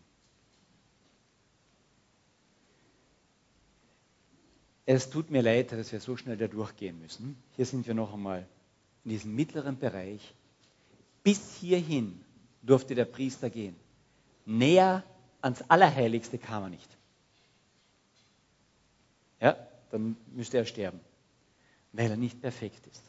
[4.87, 7.43] Es tut mir leid, dass wir so schnell da durchgehen müssen.
[7.57, 8.47] Hier sind wir noch einmal
[9.03, 10.37] in diesem mittleren Bereich.
[11.23, 12.21] Bis hierhin
[12.63, 13.77] durfte der Priester gehen.
[14.47, 15.05] Näher
[15.43, 16.99] ans Allerheiligste kam er nicht.
[19.41, 19.57] Ja,
[19.91, 21.01] dann müsste er sterben
[21.93, 23.03] weil er nicht perfekt ist.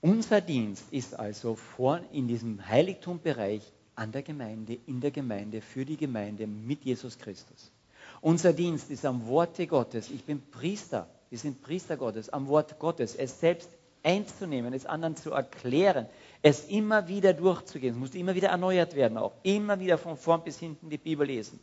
[0.00, 3.62] Unser Dienst ist also vor in diesem Heiligtumbereich
[3.94, 7.72] an der Gemeinde, in der Gemeinde, für die Gemeinde mit Jesus Christus.
[8.20, 10.10] Unser Dienst ist am Worte Gottes.
[10.10, 11.08] Ich bin Priester.
[11.30, 13.14] Wir sind Priester Gottes, am Wort Gottes.
[13.14, 13.68] Es selbst
[14.06, 16.08] einzunehmen, es anderen zu erklären,
[16.40, 17.94] es immer wieder durchzugehen.
[17.94, 21.26] Es muss immer wieder erneuert werden, auch immer wieder von vorn bis hinten die Bibel
[21.26, 21.58] lesen.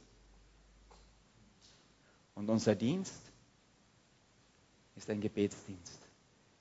[2.35, 3.21] Und unser Dienst
[4.95, 5.99] ist ein Gebetsdienst.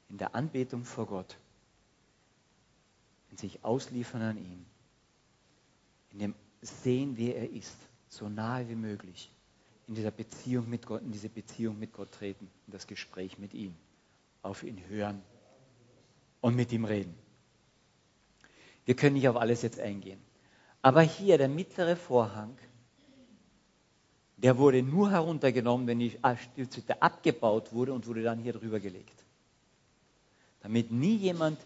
[0.08, 1.36] In der Anbetung vor Gott.
[3.30, 4.66] In sich ausliefern an ihn.
[6.12, 7.76] In dem Sehen, wer er ist.
[8.08, 9.32] So nahe wie möglich.
[9.88, 12.48] In dieser Beziehung mit Gott, in diese Beziehung mit Gott treten.
[12.66, 13.74] In das Gespräch mit ihm.
[14.42, 15.22] Auf ihn hören.
[16.42, 17.14] Und mit ihm reden.
[18.84, 20.20] Wir können nicht auf alles jetzt eingehen.
[20.82, 22.58] Aber hier der mittlere Vorhang
[24.42, 26.18] der wurde nur heruntergenommen, wenn die
[26.50, 29.24] Stiftshütte abgebaut wurde und wurde dann hier drüber gelegt.
[30.60, 31.60] Damit nie jemand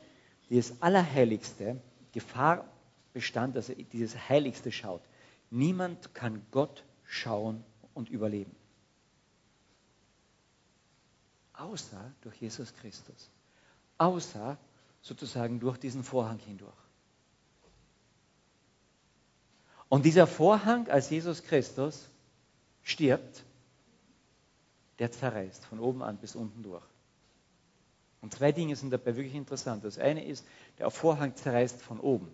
[0.51, 1.81] dieses Allerheiligste,
[2.13, 2.67] Gefahr
[3.15, 5.01] bestand, dass er dieses Heiligste schaut.
[5.51, 8.55] Niemand kann Gott schauen und überleben.
[11.55, 13.31] Außer durch Jesus Christus.
[13.99, 14.59] Außer
[15.03, 16.75] sozusagen durch diesen Vorhang hindurch.
[19.89, 22.09] Und dieser Vorhang als Jesus Christus
[22.83, 23.45] stirbt,
[24.99, 26.85] der zerreißt von oben an bis unten durch.
[28.21, 29.85] Und zwei Dinge sind dabei wirklich interessant.
[29.85, 30.45] Das eine ist,
[30.79, 32.29] der Vorhang zerreißt von oben.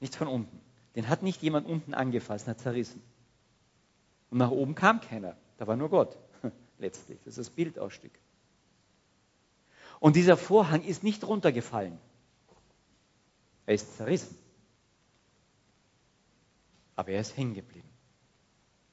[0.00, 0.60] Nicht von unten.
[0.96, 3.02] Den hat nicht jemand unten angefasst, hat zerrissen.
[4.30, 5.36] Und nach oben kam keiner.
[5.58, 6.16] Da war nur Gott.
[6.78, 7.18] Letztlich.
[7.24, 8.12] Das ist das Bildausstück.
[10.00, 11.98] Und dieser Vorhang ist nicht runtergefallen.
[13.66, 14.36] Er ist zerrissen
[17.00, 17.88] aber er ist hängen geblieben.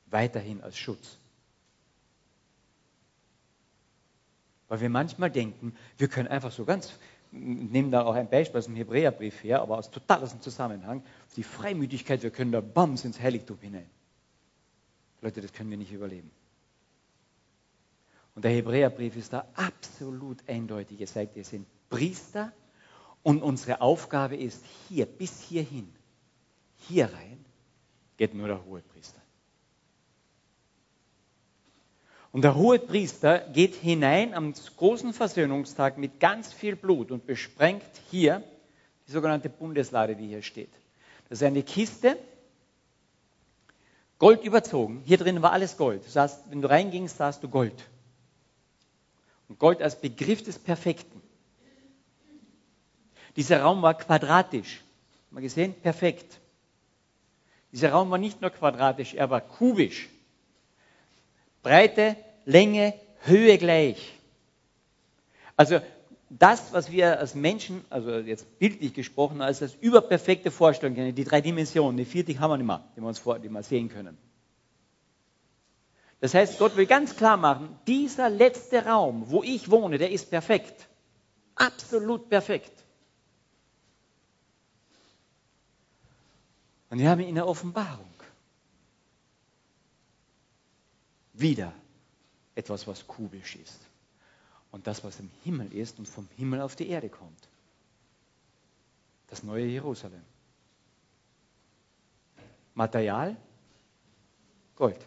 [0.06, 1.18] Weiterhin als Schutz.
[4.70, 6.94] Weil wir manchmal denken, wir können einfach so ganz,
[7.32, 11.04] nehmen da auch ein Beispiel aus dem Hebräerbrief her, aber aus total aus dem Zusammenhang,
[11.36, 13.90] die Freimütigkeit, wir können da bams ins Heiligtum hinein.
[15.20, 16.32] Leute, das können wir nicht überleben.
[18.38, 21.02] Und der Hebräerbrief ist da absolut eindeutig.
[21.02, 22.54] Er sagt, wir sind Priester
[23.24, 25.92] und unsere Aufgabe ist hier, bis hierhin,
[26.88, 27.44] hier rein,
[28.16, 29.20] geht nur der Hohepriester.
[32.32, 38.44] Und der Hohepriester geht hinein am großen Versöhnungstag mit ganz viel Blut und besprengt hier
[39.08, 40.74] die sogenannte Bundeslade, die hier steht.
[41.28, 42.20] Das ist eine Kiste,
[44.20, 45.02] Gold überzogen.
[45.06, 46.06] Hier drin war alles Gold.
[46.06, 47.74] Das heißt, wenn du reingingst, sahst du Gold.
[49.48, 51.22] Und Gold als Begriff des Perfekten.
[53.36, 54.82] Dieser Raum war quadratisch.
[55.32, 55.74] Mal gesehen?
[55.74, 56.40] Perfekt.
[57.72, 60.10] Dieser Raum war nicht nur quadratisch, er war kubisch.
[61.62, 64.14] Breite, Länge, Höhe gleich.
[65.56, 65.82] Also
[66.30, 71.24] das, was wir als Menschen, also jetzt bildlich gesprochen, als das überperfekte Vorstellung kennen, die
[71.24, 73.90] drei Dimensionen, die vierte haben wir nicht mehr, die wir uns vor, die wir sehen
[73.90, 74.18] können.
[76.20, 80.30] Das heißt, Gott will ganz klar machen, dieser letzte Raum, wo ich wohne, der ist
[80.30, 80.88] perfekt.
[81.56, 82.72] Absolut perfekt.
[86.90, 88.10] Und wir haben in der Offenbarung
[91.34, 91.74] wieder
[92.56, 93.80] etwas, was kubisch ist.
[94.72, 97.48] Und das, was im Himmel ist und vom Himmel auf die Erde kommt.
[99.28, 100.24] Das neue Jerusalem.
[102.74, 103.36] Material?
[104.76, 105.00] Gold.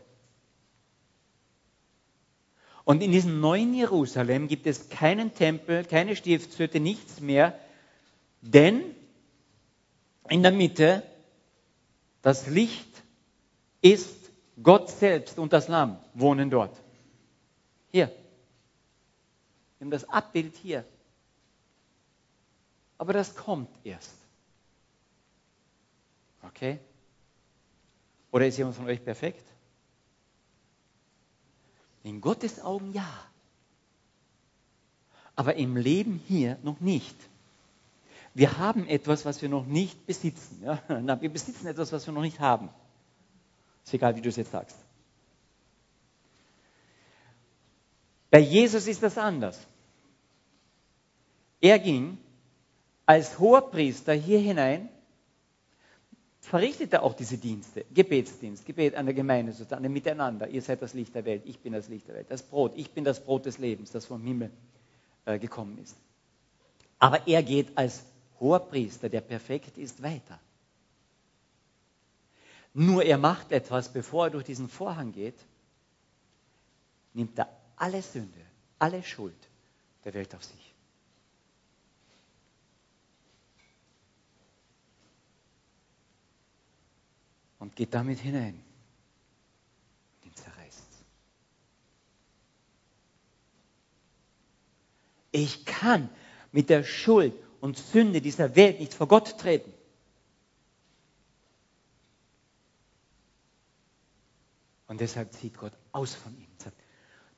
[2.84, 7.58] Und in diesem neuen Jerusalem gibt es keinen Tempel, keine Stiftshütte, nichts mehr,
[8.40, 8.82] denn
[10.28, 11.02] in der Mitte
[12.22, 13.02] das Licht
[13.80, 14.30] ist
[14.62, 16.76] Gott selbst und das Lamm wohnen dort.
[17.90, 18.08] Hier.
[19.78, 20.84] Wir haben das Abbild hier.
[22.98, 24.14] Aber das kommt erst.
[26.42, 26.78] Okay?
[28.30, 29.44] Oder ist jemand von euch perfekt?
[32.02, 33.08] In Gottes Augen ja.
[35.36, 37.16] Aber im Leben hier noch nicht.
[38.34, 40.62] Wir haben etwas, was wir noch nicht besitzen.
[40.62, 40.80] Ja?
[41.20, 42.68] Wir besitzen etwas, was wir noch nicht haben.
[43.84, 44.76] Ist egal, wie du es jetzt sagst.
[48.30, 49.58] Bei Jesus ist das anders.
[51.60, 52.18] Er ging
[53.04, 54.88] als Hoherpriester hier hinein,
[56.50, 60.48] verrichtete auch diese Dienste, Gebetsdienst, Gebet an der Gemeinde, sozusagen, miteinander.
[60.48, 62.26] Ihr seid das Licht der Welt, ich bin das Licht der Welt.
[62.28, 64.50] Das Brot, ich bin das Brot des Lebens, das vom Himmel
[65.26, 65.96] äh, gekommen ist.
[66.98, 68.02] Aber er geht als
[68.40, 70.40] Hoherpriester, der perfekt ist, weiter.
[72.74, 75.38] Nur er macht etwas, bevor er durch diesen Vorhang geht,
[77.14, 78.40] nimmt er alle Sünde,
[78.80, 79.48] alle Schuld
[80.04, 80.69] der Welt auf sich.
[87.60, 88.60] Und geht damit hinein.
[90.16, 90.88] Und ihn zerreißt.
[95.30, 96.10] Ich kann
[96.50, 99.72] mit der Schuld und Sünde dieser Welt nicht vor Gott treten.
[104.88, 106.50] Und deshalb zieht Gott aus von ihm.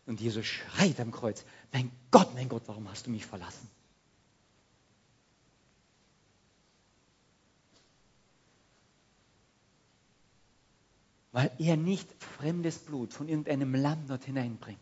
[0.06, 3.68] Und Jesus schreit am Kreuz, mein Gott, mein Gott, warum hast du mich verlassen?
[11.32, 14.78] Weil er nicht fremdes Blut von irgendeinem Lamm dort hineinbringt,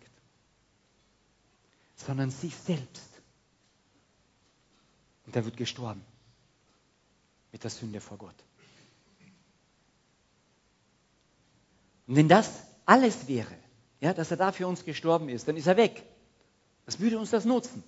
[1.95, 3.09] sondern sich selbst.
[5.27, 6.05] Und er wird gestorben
[7.53, 8.35] mit der Sünde vor Gott.
[12.09, 13.57] Und wenn das alles wäre,
[14.01, 16.03] ja, dass er da für uns gestorben ist, dann ist er weg.
[16.85, 17.85] Was würde uns das nutzen?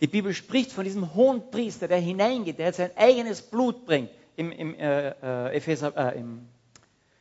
[0.00, 4.52] Die Bibel spricht von diesem hohen Priester, der hineingeht, der sein eigenes Blut bringt im,
[4.52, 6.48] im, äh, äh, Epheser, äh, im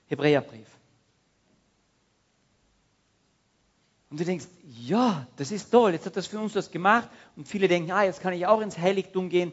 [0.07, 0.67] Hebräerbrief.
[4.09, 7.09] Und du denkst, ja, das ist toll, jetzt hat das für uns das gemacht.
[7.35, 9.51] Und viele denken, ah, jetzt kann ich auch ins Heiligtum gehen.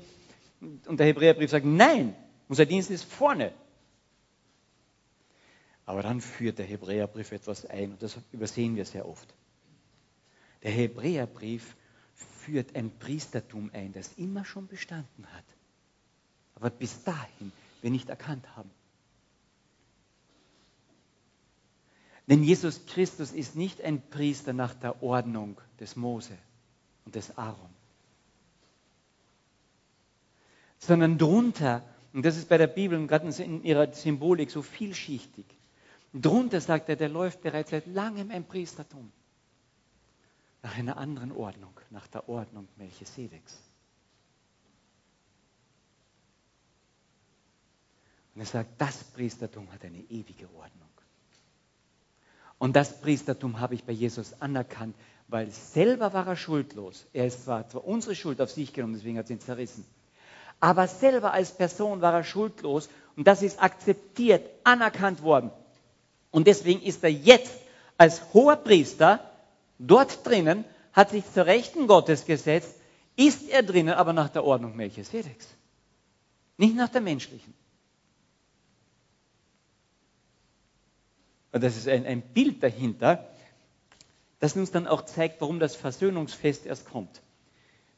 [0.61, 2.15] Und der Hebräerbrief sagt, nein,
[2.47, 3.55] unser Dienst ist vorne.
[5.87, 9.35] Aber dann führt der Hebräerbrief etwas ein und das übersehen wir sehr oft.
[10.63, 11.75] Der Hebräerbrief
[12.15, 15.45] führt ein Priestertum ein, das immer schon bestanden hat,
[16.61, 18.71] aber bis dahin wir nicht erkannt haben.
[22.27, 26.37] Denn Jesus Christus ist nicht ein Priester nach der Ordnung des Mose
[27.05, 27.71] und des Aaron,
[30.79, 31.83] sondern drunter,
[32.13, 35.47] und das ist bei der Bibel gerade in ihrer Symbolik so vielschichtig,
[36.13, 39.13] Drunter sagt er, der läuft bereits seit langem ein Priestertum.
[40.63, 43.70] nach einer anderen Ordnung, nach der Ordnung Melchisedeks.
[48.41, 50.89] Und er sagt, das Priestertum hat eine ewige Ordnung.
[52.57, 54.97] Und das Priestertum habe ich bei Jesus anerkannt,
[55.29, 57.05] weil selber war er schuldlos.
[57.13, 59.85] Er ist zwar, zwar unsere Schuld auf sich genommen, deswegen hat er ihn zerrissen.
[60.59, 65.51] Aber selber als Person war er schuldlos und das ist akzeptiert, anerkannt worden.
[66.31, 67.53] Und deswegen ist er jetzt
[67.99, 69.21] als hoher Priester
[69.79, 70.65] dort drinnen,
[70.95, 72.75] hat sich zur Rechten Gottes gesetzt,
[73.17, 75.47] ist er drinnen, aber nach der Ordnung Melchisedeks.
[76.57, 77.60] Nicht nach der menschlichen.
[81.53, 83.29] Und das ist ein, ein Bild dahinter,
[84.39, 87.21] das uns dann auch zeigt, warum das Versöhnungsfest erst kommt.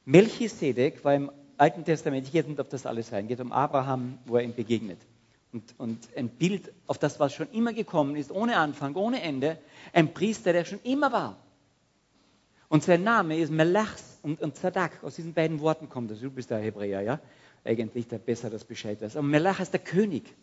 [0.04, 4.18] Melchisedek war im Alten Testament, ich gehe nicht auf das alles ein, geht um Abraham,
[4.26, 4.98] wo er ihm begegnet.
[5.52, 9.58] Und, und, ein Bild auf das, was schon immer gekommen ist, ohne Anfang, ohne Ende.
[9.92, 11.36] Ein Priester, der schon immer war.
[12.70, 15.04] Und sein Name ist Melachs und, und Zadak.
[15.04, 16.20] Aus diesen beiden Worten kommt das.
[16.20, 17.20] Du bist der Hebräer, ja?
[17.64, 19.14] Eigentlich der besser das Bescheid weiß.
[19.16, 20.34] Aber Melach ist der König.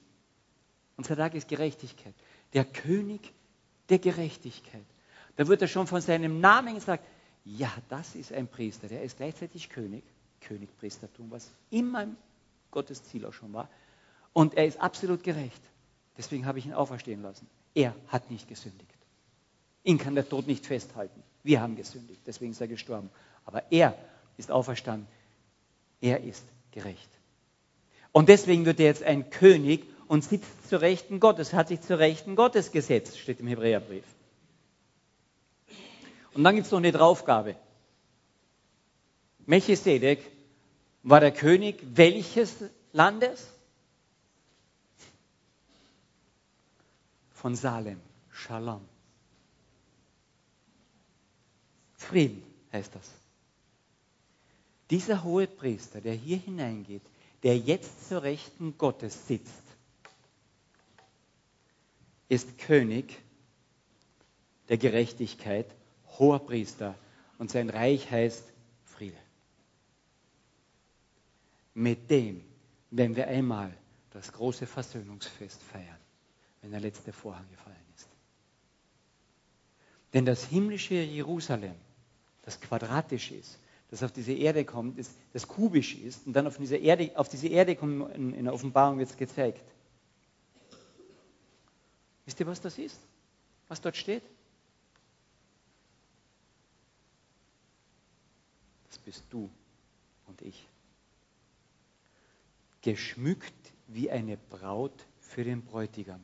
[1.00, 2.14] Und Zadak ist Gerechtigkeit
[2.54, 3.32] der König
[3.88, 4.84] der Gerechtigkeit.
[5.38, 7.06] Da wird er schon von seinem Namen gesagt,
[7.46, 10.04] ja, das ist ein Priester, der ist gleichzeitig König,
[10.42, 12.06] Königpriestertum, was immer
[12.70, 13.70] Gottes Ziel auch schon war.
[14.34, 15.62] Und er ist absolut gerecht.
[16.18, 17.48] Deswegen habe ich ihn auferstehen lassen.
[17.74, 18.98] Er hat nicht gesündigt.
[19.86, 21.24] Ihn kann der Tod nicht festhalten.
[21.44, 23.10] Wir haben gesündigt, deswegen ist er gestorben.
[23.46, 23.98] Aber er
[24.36, 25.08] ist auferstanden.
[26.02, 27.10] Er ist gerecht.
[28.12, 32.00] Und deswegen wird er jetzt ein König und sitzt zur Rechten Gottes, hat sich zur
[32.00, 34.04] Rechten Gottes gesetzt, steht im Hebräerbrief.
[36.34, 37.56] Und dann gibt es noch eine Draufgabe.
[39.46, 40.20] Melchisedek
[41.04, 42.56] war der König welches
[42.92, 43.48] Landes?
[47.32, 48.02] Von Salem,
[48.32, 48.82] Shalom.
[51.94, 52.44] Frieden
[52.74, 53.12] heißt das.
[54.90, 57.04] Dieser hohe Priester, der hier hineingeht,
[57.44, 59.69] der jetzt zur Rechten Gottes sitzt,
[62.30, 63.18] ist König
[64.70, 65.66] der Gerechtigkeit,
[66.20, 66.96] hoher Priester
[67.40, 68.44] und sein Reich heißt
[68.86, 69.18] Friede.
[71.74, 72.44] Mit dem,
[72.92, 73.74] wenn wir einmal
[74.12, 75.98] das große Versöhnungsfest feiern,
[76.62, 78.08] wenn der letzte Vorhang gefallen ist.
[80.14, 81.76] Denn das himmlische Jerusalem,
[82.44, 83.60] das quadratisch ist,
[83.90, 85.00] das auf diese Erde kommt,
[85.34, 89.00] das kubisch ist und dann auf diese Erde, auf diese Erde kommt, in der Offenbarung
[89.00, 89.64] wird es gezeigt.
[92.30, 93.00] Wisst ihr, was das ist?
[93.70, 94.22] Was dort steht?
[98.88, 99.50] Das bist du
[100.28, 100.68] und ich.
[102.84, 106.24] Geschmückt wie eine Braut für den Bräutigam.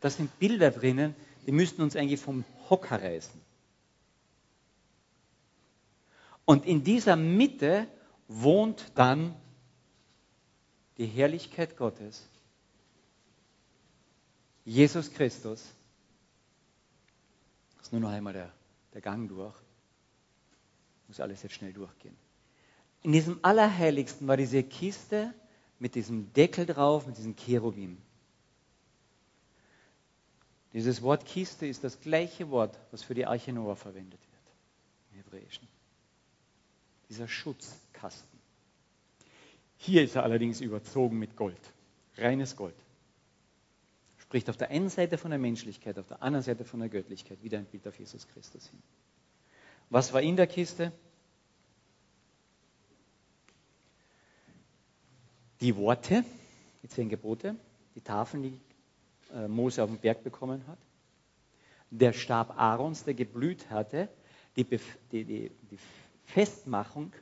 [0.00, 1.14] Da sind Bilder drinnen,
[1.46, 3.38] die müssten uns eigentlich vom Hocker reißen.
[6.46, 7.86] Und in dieser Mitte
[8.26, 9.36] wohnt dann
[11.00, 12.28] die Herrlichkeit Gottes,
[14.66, 15.64] Jesus Christus,
[17.78, 18.52] das ist nur noch einmal der,
[18.92, 19.56] der Gang durch,
[21.08, 22.14] muss alles jetzt schnell durchgehen.
[23.02, 25.32] In diesem Allerheiligsten war diese Kiste
[25.78, 27.96] mit diesem Deckel drauf, mit diesem Cherubim.
[30.74, 34.54] Dieses Wort Kiste ist das gleiche Wort, was für die Arche Noah verwendet wird,
[35.12, 35.66] im Hebräischen.
[37.08, 38.29] Dieser Schutzkasten.
[39.82, 41.72] Hier ist er allerdings überzogen mit Gold,
[42.18, 42.74] reines Gold.
[44.18, 47.42] Spricht auf der einen Seite von der Menschlichkeit, auf der anderen Seite von der Göttlichkeit,
[47.42, 48.82] wieder ein Bild auf Jesus Christus hin.
[49.88, 50.92] Was war in der Kiste?
[55.62, 56.26] Die Worte,
[56.82, 57.56] die zehn Gebote,
[57.94, 58.60] die Tafeln, die
[59.32, 60.78] äh, Mose auf dem Berg bekommen hat,
[61.88, 64.10] der Stab Aarons, der geblüht hatte,
[64.56, 65.78] die, die, die, die
[66.26, 67.14] Festmachung,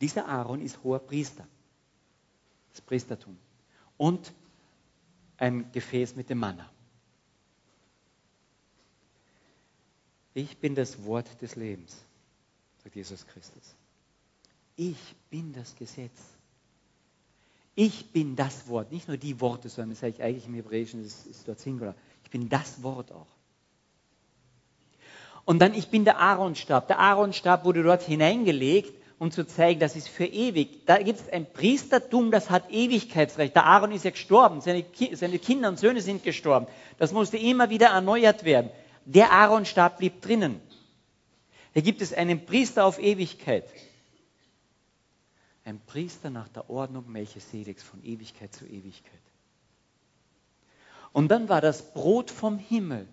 [0.00, 1.44] dieser Aaron ist hoher Priester
[2.78, 3.36] das Priestertum.
[3.96, 4.32] Und
[5.36, 6.70] ein Gefäß mit dem Manna.
[10.34, 11.96] Ich bin das Wort des Lebens,
[12.82, 13.74] sagt Jesus Christus.
[14.76, 16.20] Ich bin das Gesetz.
[17.74, 21.02] Ich bin das Wort, nicht nur die Worte, sondern das sage ich eigentlich im Hebräischen,
[21.02, 21.94] das ist dort Singular.
[22.24, 23.26] Ich bin das Wort auch.
[25.44, 26.88] Und dann, ich bin der Aaronstab.
[26.88, 30.86] Der Aaronstab wurde dort hineingelegt um zu zeigen, das ist für ewig.
[30.86, 33.54] Da gibt es ein Priestertum, das hat Ewigkeitsrecht.
[33.54, 36.66] Der Aaron ist ja gestorben, seine, seine Kinder und Söhne sind gestorben.
[36.98, 38.70] Das musste immer wieder erneuert werden.
[39.04, 40.60] Der Aaronstab blieb drinnen.
[41.72, 43.64] Hier gibt es einen Priester auf Ewigkeit.
[45.64, 49.12] Ein Priester nach der Ordnung Melchisedeks von Ewigkeit zu Ewigkeit.
[51.12, 53.08] Und dann war das Brot vom Himmel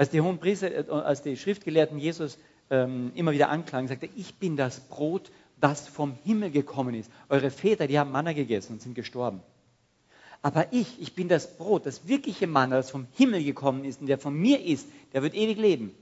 [0.00, 2.38] Als die hohen Priester, äh, als die Schriftgelehrten Jesus
[2.70, 7.10] ähm, immer wieder anklagen, sagte er, ich bin das Brot, das vom Himmel gekommen ist.
[7.28, 9.42] Eure Väter, die haben Manna gegessen und sind gestorben.
[10.42, 14.06] Aber ich, ich bin das Brot, das wirkliche Manna, das vom Himmel gekommen ist und
[14.06, 15.94] der von mir ist, der wird ewig leben.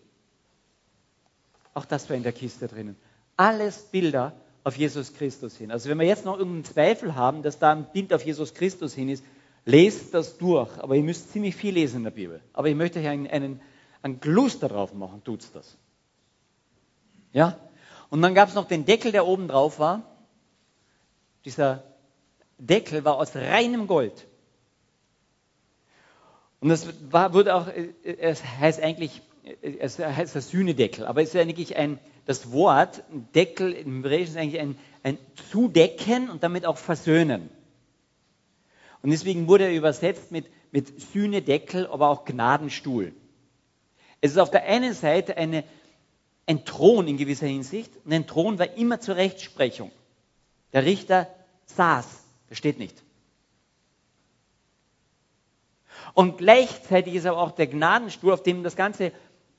[1.74, 2.96] Auch das war in der Kiste drinnen.
[3.36, 5.70] Alles Bilder auf Jesus Christus hin.
[5.70, 8.94] Also wenn wir jetzt noch irgendeinen Zweifel haben, dass da ein Bild auf Jesus Christus
[8.94, 9.24] hin ist,
[9.64, 10.70] lest das durch.
[10.78, 12.40] Aber ihr müsst ziemlich viel lesen in der Bibel.
[12.52, 13.60] Aber ich möchte euch einen, einen,
[14.02, 15.76] einen Gluster drauf machen, tut's das.
[17.32, 17.58] Ja?
[18.10, 20.02] Und dann gab es noch den Deckel, der oben drauf war.
[21.44, 21.82] Dieser
[22.58, 24.26] Deckel war aus reinem Gold.
[26.60, 29.22] Und das war, wurde auch, äh, es heißt eigentlich,
[29.62, 33.02] es heißt der Sühnedeckel, aber es ist eigentlich ein, das Wort
[33.34, 35.18] Deckel im Hebräischen ist eigentlich ein, ein
[35.50, 37.48] Zudecken und damit auch versöhnen.
[39.02, 43.14] Und deswegen wurde er übersetzt mit, mit Sühnedeckel, aber auch Gnadenstuhl.
[44.20, 45.64] Es ist auf der einen Seite eine,
[46.48, 49.92] ein Thron in gewisser Hinsicht und ein Thron war immer zur Rechtsprechung.
[50.72, 51.28] Der Richter
[51.66, 53.02] saß, das steht nicht.
[56.14, 59.12] Und gleichzeitig ist aber auch der Gnadenstuhl, auf dem das ganze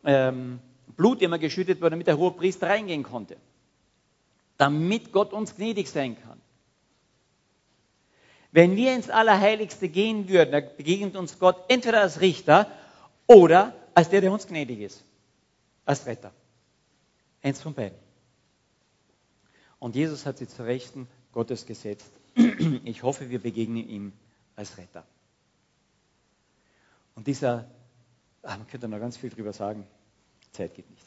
[0.03, 0.59] ähm,
[0.97, 3.37] Blut immer geschüttet wurde, damit der hohe Priester reingehen konnte.
[4.57, 6.41] Damit Gott uns gnädig sein kann.
[8.51, 12.65] Wenn wir ins Allerheiligste gehen würden, dann begegnet uns Gott entweder als Richter
[13.27, 15.03] oder als der, der uns gnädig ist.
[15.85, 16.31] Als Retter.
[17.41, 17.97] Eins von beiden.
[19.79, 22.11] Und Jesus hat sie zur Rechten Gottes gesetzt.
[22.83, 24.13] Ich hoffe, wir begegnen ihm
[24.55, 25.05] als Retter.
[27.15, 27.69] Und dieser,
[28.43, 29.85] ach, man könnte noch ganz viel drüber sagen,
[30.51, 31.05] Zeit geht nicht.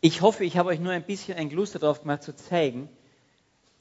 [0.00, 2.88] Ich hoffe, ich habe euch nur ein bisschen ein Gluster darauf gemacht, zu zeigen,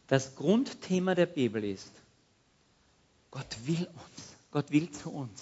[0.07, 1.91] das Grundthema der Bibel ist,
[3.31, 5.41] Gott will uns, Gott will zu uns.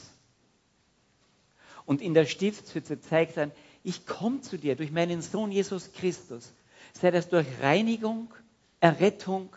[1.86, 3.52] Und in der Stiftshütte zeigt er,
[3.84, 6.54] ich komme zu dir durch meinen Sohn Jesus Christus,
[6.94, 8.34] sei das durch Reinigung,
[8.80, 9.50] Errettung,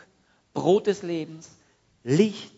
[0.54, 1.50] Brot des Lebens,
[2.04, 2.54] Licht,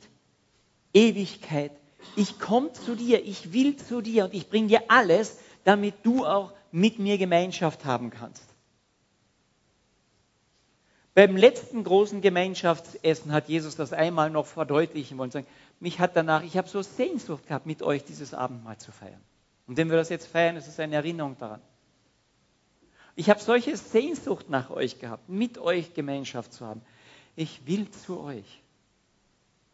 [0.92, 1.72] Ewigkeit.
[2.16, 6.26] Ich komme zu dir, ich will zu dir und ich bringe dir alles, damit du
[6.26, 8.44] auch mit mir Gemeinschaft haben kannst.
[11.14, 15.46] Beim letzten großen Gemeinschaftsessen hat Jesus das einmal noch verdeutlichen wollen.
[15.78, 19.20] Mich hat danach, ich habe so Sehnsucht gehabt, mit euch dieses Abendmahl zu feiern.
[19.66, 21.60] Und wenn wir das jetzt feiern, ist es eine Erinnerung daran.
[23.16, 26.82] Ich habe solche Sehnsucht nach euch gehabt, mit euch Gemeinschaft zu haben.
[27.36, 28.62] Ich will zu euch.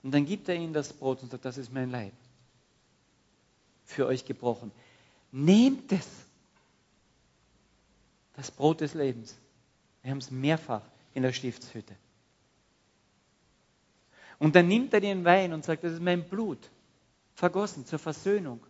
[0.03, 2.13] Und dann gibt er ihnen das Brot und sagt, das ist mein Leib.
[3.85, 4.71] Für euch gebrochen.
[5.33, 6.07] Nehmt es.
[8.37, 9.37] Das Brot des Lebens.
[10.03, 10.83] Wir haben es mehrfach
[11.15, 11.95] in der Stiftshütte.
[14.39, 16.71] Und dann nimmt er den Wein und sagt, das ist mein Blut,
[17.35, 18.61] vergossen zur Versöhnung.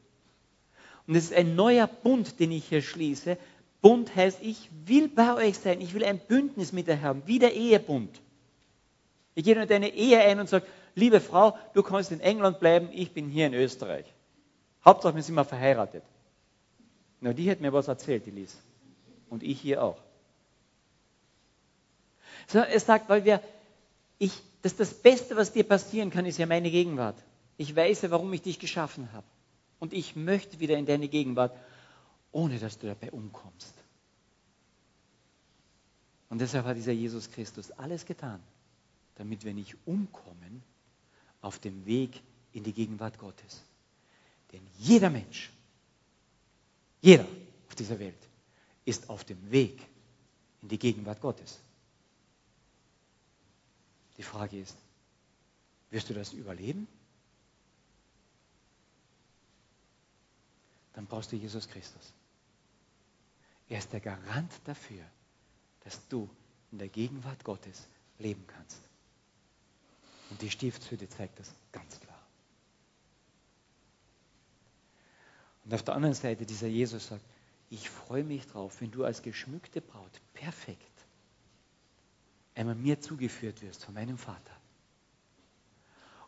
[1.11, 3.37] Und es ist ein neuer Bund, den ich hier schließe.
[3.83, 7.41] Bund heißt, ich will bei euch sein, ich will ein Bündnis mit euch haben, wie
[7.41, 8.21] der Ehebund.
[9.35, 12.91] Ich gehe in deine Ehe ein und sage, liebe Frau, du kannst in England bleiben,
[12.93, 14.07] ich bin hier in Österreich.
[14.85, 16.05] Hauptsache, wir sind mal verheiratet.
[17.21, 18.57] Na, die hat mir was erzählt, die Lies.
[19.31, 19.99] Und ich hier auch.
[22.47, 23.43] Sondern er sagt, weil wir,
[24.21, 27.17] ich, das, das Beste, was dir passieren kann, ist ja meine Gegenwart.
[27.57, 29.27] Ich weiß ja, warum ich dich geschaffen habe.
[29.81, 31.57] Und ich möchte wieder in deine Gegenwart,
[32.31, 33.75] ohne dass du dabei umkommst.
[36.29, 38.41] Und deshalb hat dieser Jesus Christus alles getan,
[39.17, 40.63] damit wir nicht umkommen
[41.41, 42.23] auf dem Weg
[42.53, 43.65] in die Gegenwart Gottes.
[44.53, 45.51] Denn jeder Mensch,
[47.01, 47.27] jeder
[47.69, 48.29] auf dieser Welt
[48.85, 49.81] ist auf dem Weg
[50.63, 51.59] in die Gegenwart Gottes.
[54.19, 54.77] Die Frage ist,
[55.91, 56.87] wirst du das überleben?
[60.93, 62.13] Dann brauchst du Jesus Christus.
[63.69, 65.05] Er ist der Garant dafür,
[65.85, 66.29] dass du
[66.73, 67.89] in der Gegenwart Gottes
[68.19, 68.81] leben kannst.
[70.31, 72.21] Und die Stiftshütte zeigt das ganz klar.
[75.65, 77.25] Und auf der anderen Seite dieser Jesus sagt,
[77.69, 80.91] ich freue mich drauf, wenn du als geschmückte Braut perfekt
[82.55, 84.57] einmal mir zugeführt wirst von meinem Vater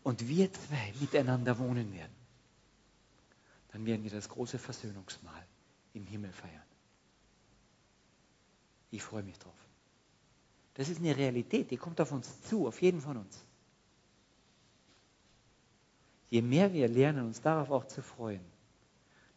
[0.02, 2.14] und wir zwei miteinander wohnen werden,
[3.72, 5.46] dann werden wir das große Versöhnungsmahl
[5.94, 6.62] im Himmel feiern.
[8.90, 9.54] Ich freue mich drauf.
[10.74, 13.44] Das ist eine Realität, die kommt auf uns zu, auf jeden von uns.
[16.30, 18.44] Je mehr wir lernen, uns darauf auch zu freuen,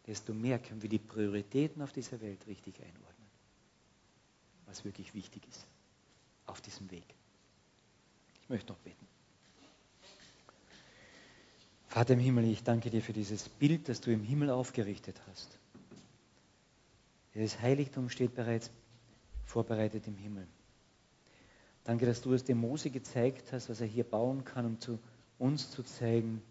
[0.07, 3.27] desto mehr können wir die Prioritäten auf dieser Welt richtig einordnen,
[4.65, 5.67] was wirklich wichtig ist
[6.45, 7.05] auf diesem Weg.
[8.41, 9.07] Ich möchte noch beten.
[11.95, 15.57] Vater im Himmel, ich danke dir für dieses Bild, das du im Himmel aufgerichtet hast.
[17.33, 18.69] Dieses Heiligtum steht bereits
[19.45, 20.45] vorbereitet im Himmel.
[21.85, 24.99] Danke, dass du es dem Mose gezeigt hast, was er hier bauen kann, um zu
[25.39, 26.41] uns zu zeigen,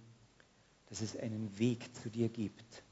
[0.89, 2.83] dass es einen Weg zu dir gibt.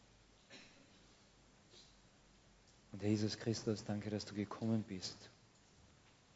[2.92, 5.30] Und Herr Jesus Christus, danke, dass du gekommen bist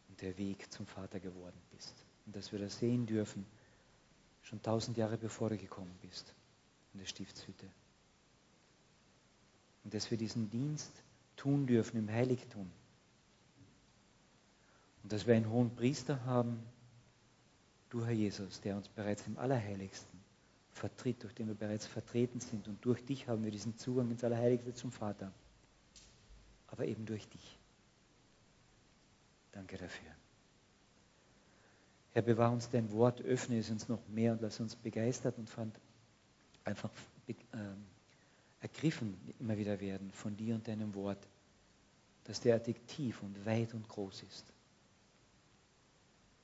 [0.09, 1.93] und der Weg zum Vater geworden bist.
[2.25, 3.45] Und dass wir das sehen dürfen,
[4.47, 6.33] schon tausend Jahre bevor du gekommen bist,
[6.93, 7.67] in der Stiftshütte.
[9.83, 10.93] Und dass wir diesen Dienst
[11.37, 12.71] tun dürfen im Heiligtum.
[15.03, 16.63] Und dass wir einen hohen Priester haben,
[17.91, 20.19] du Herr Jesus, der uns bereits im Allerheiligsten
[20.73, 22.69] vertritt, durch den wir bereits vertreten sind.
[22.69, 25.33] Und durch dich haben wir diesen Zugang ins Allerheiligste zum Vater.
[26.69, 27.59] Aber eben durch dich.
[29.53, 30.11] Danke dafür.
[32.17, 35.51] Herr, bewahr uns dein Wort, öffne es uns noch mehr und lass uns begeistert und
[36.65, 36.91] einfach
[37.29, 37.85] ähm,
[38.63, 41.29] ergriffen immer wieder werden von dir und deinem Wort,
[42.25, 44.47] dass derartig tief und weit und groß ist.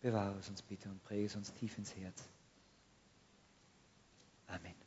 [0.02, 2.28] Bewahre es uns bitte und präge es uns tief ins Herz.
[4.48, 4.81] Amen.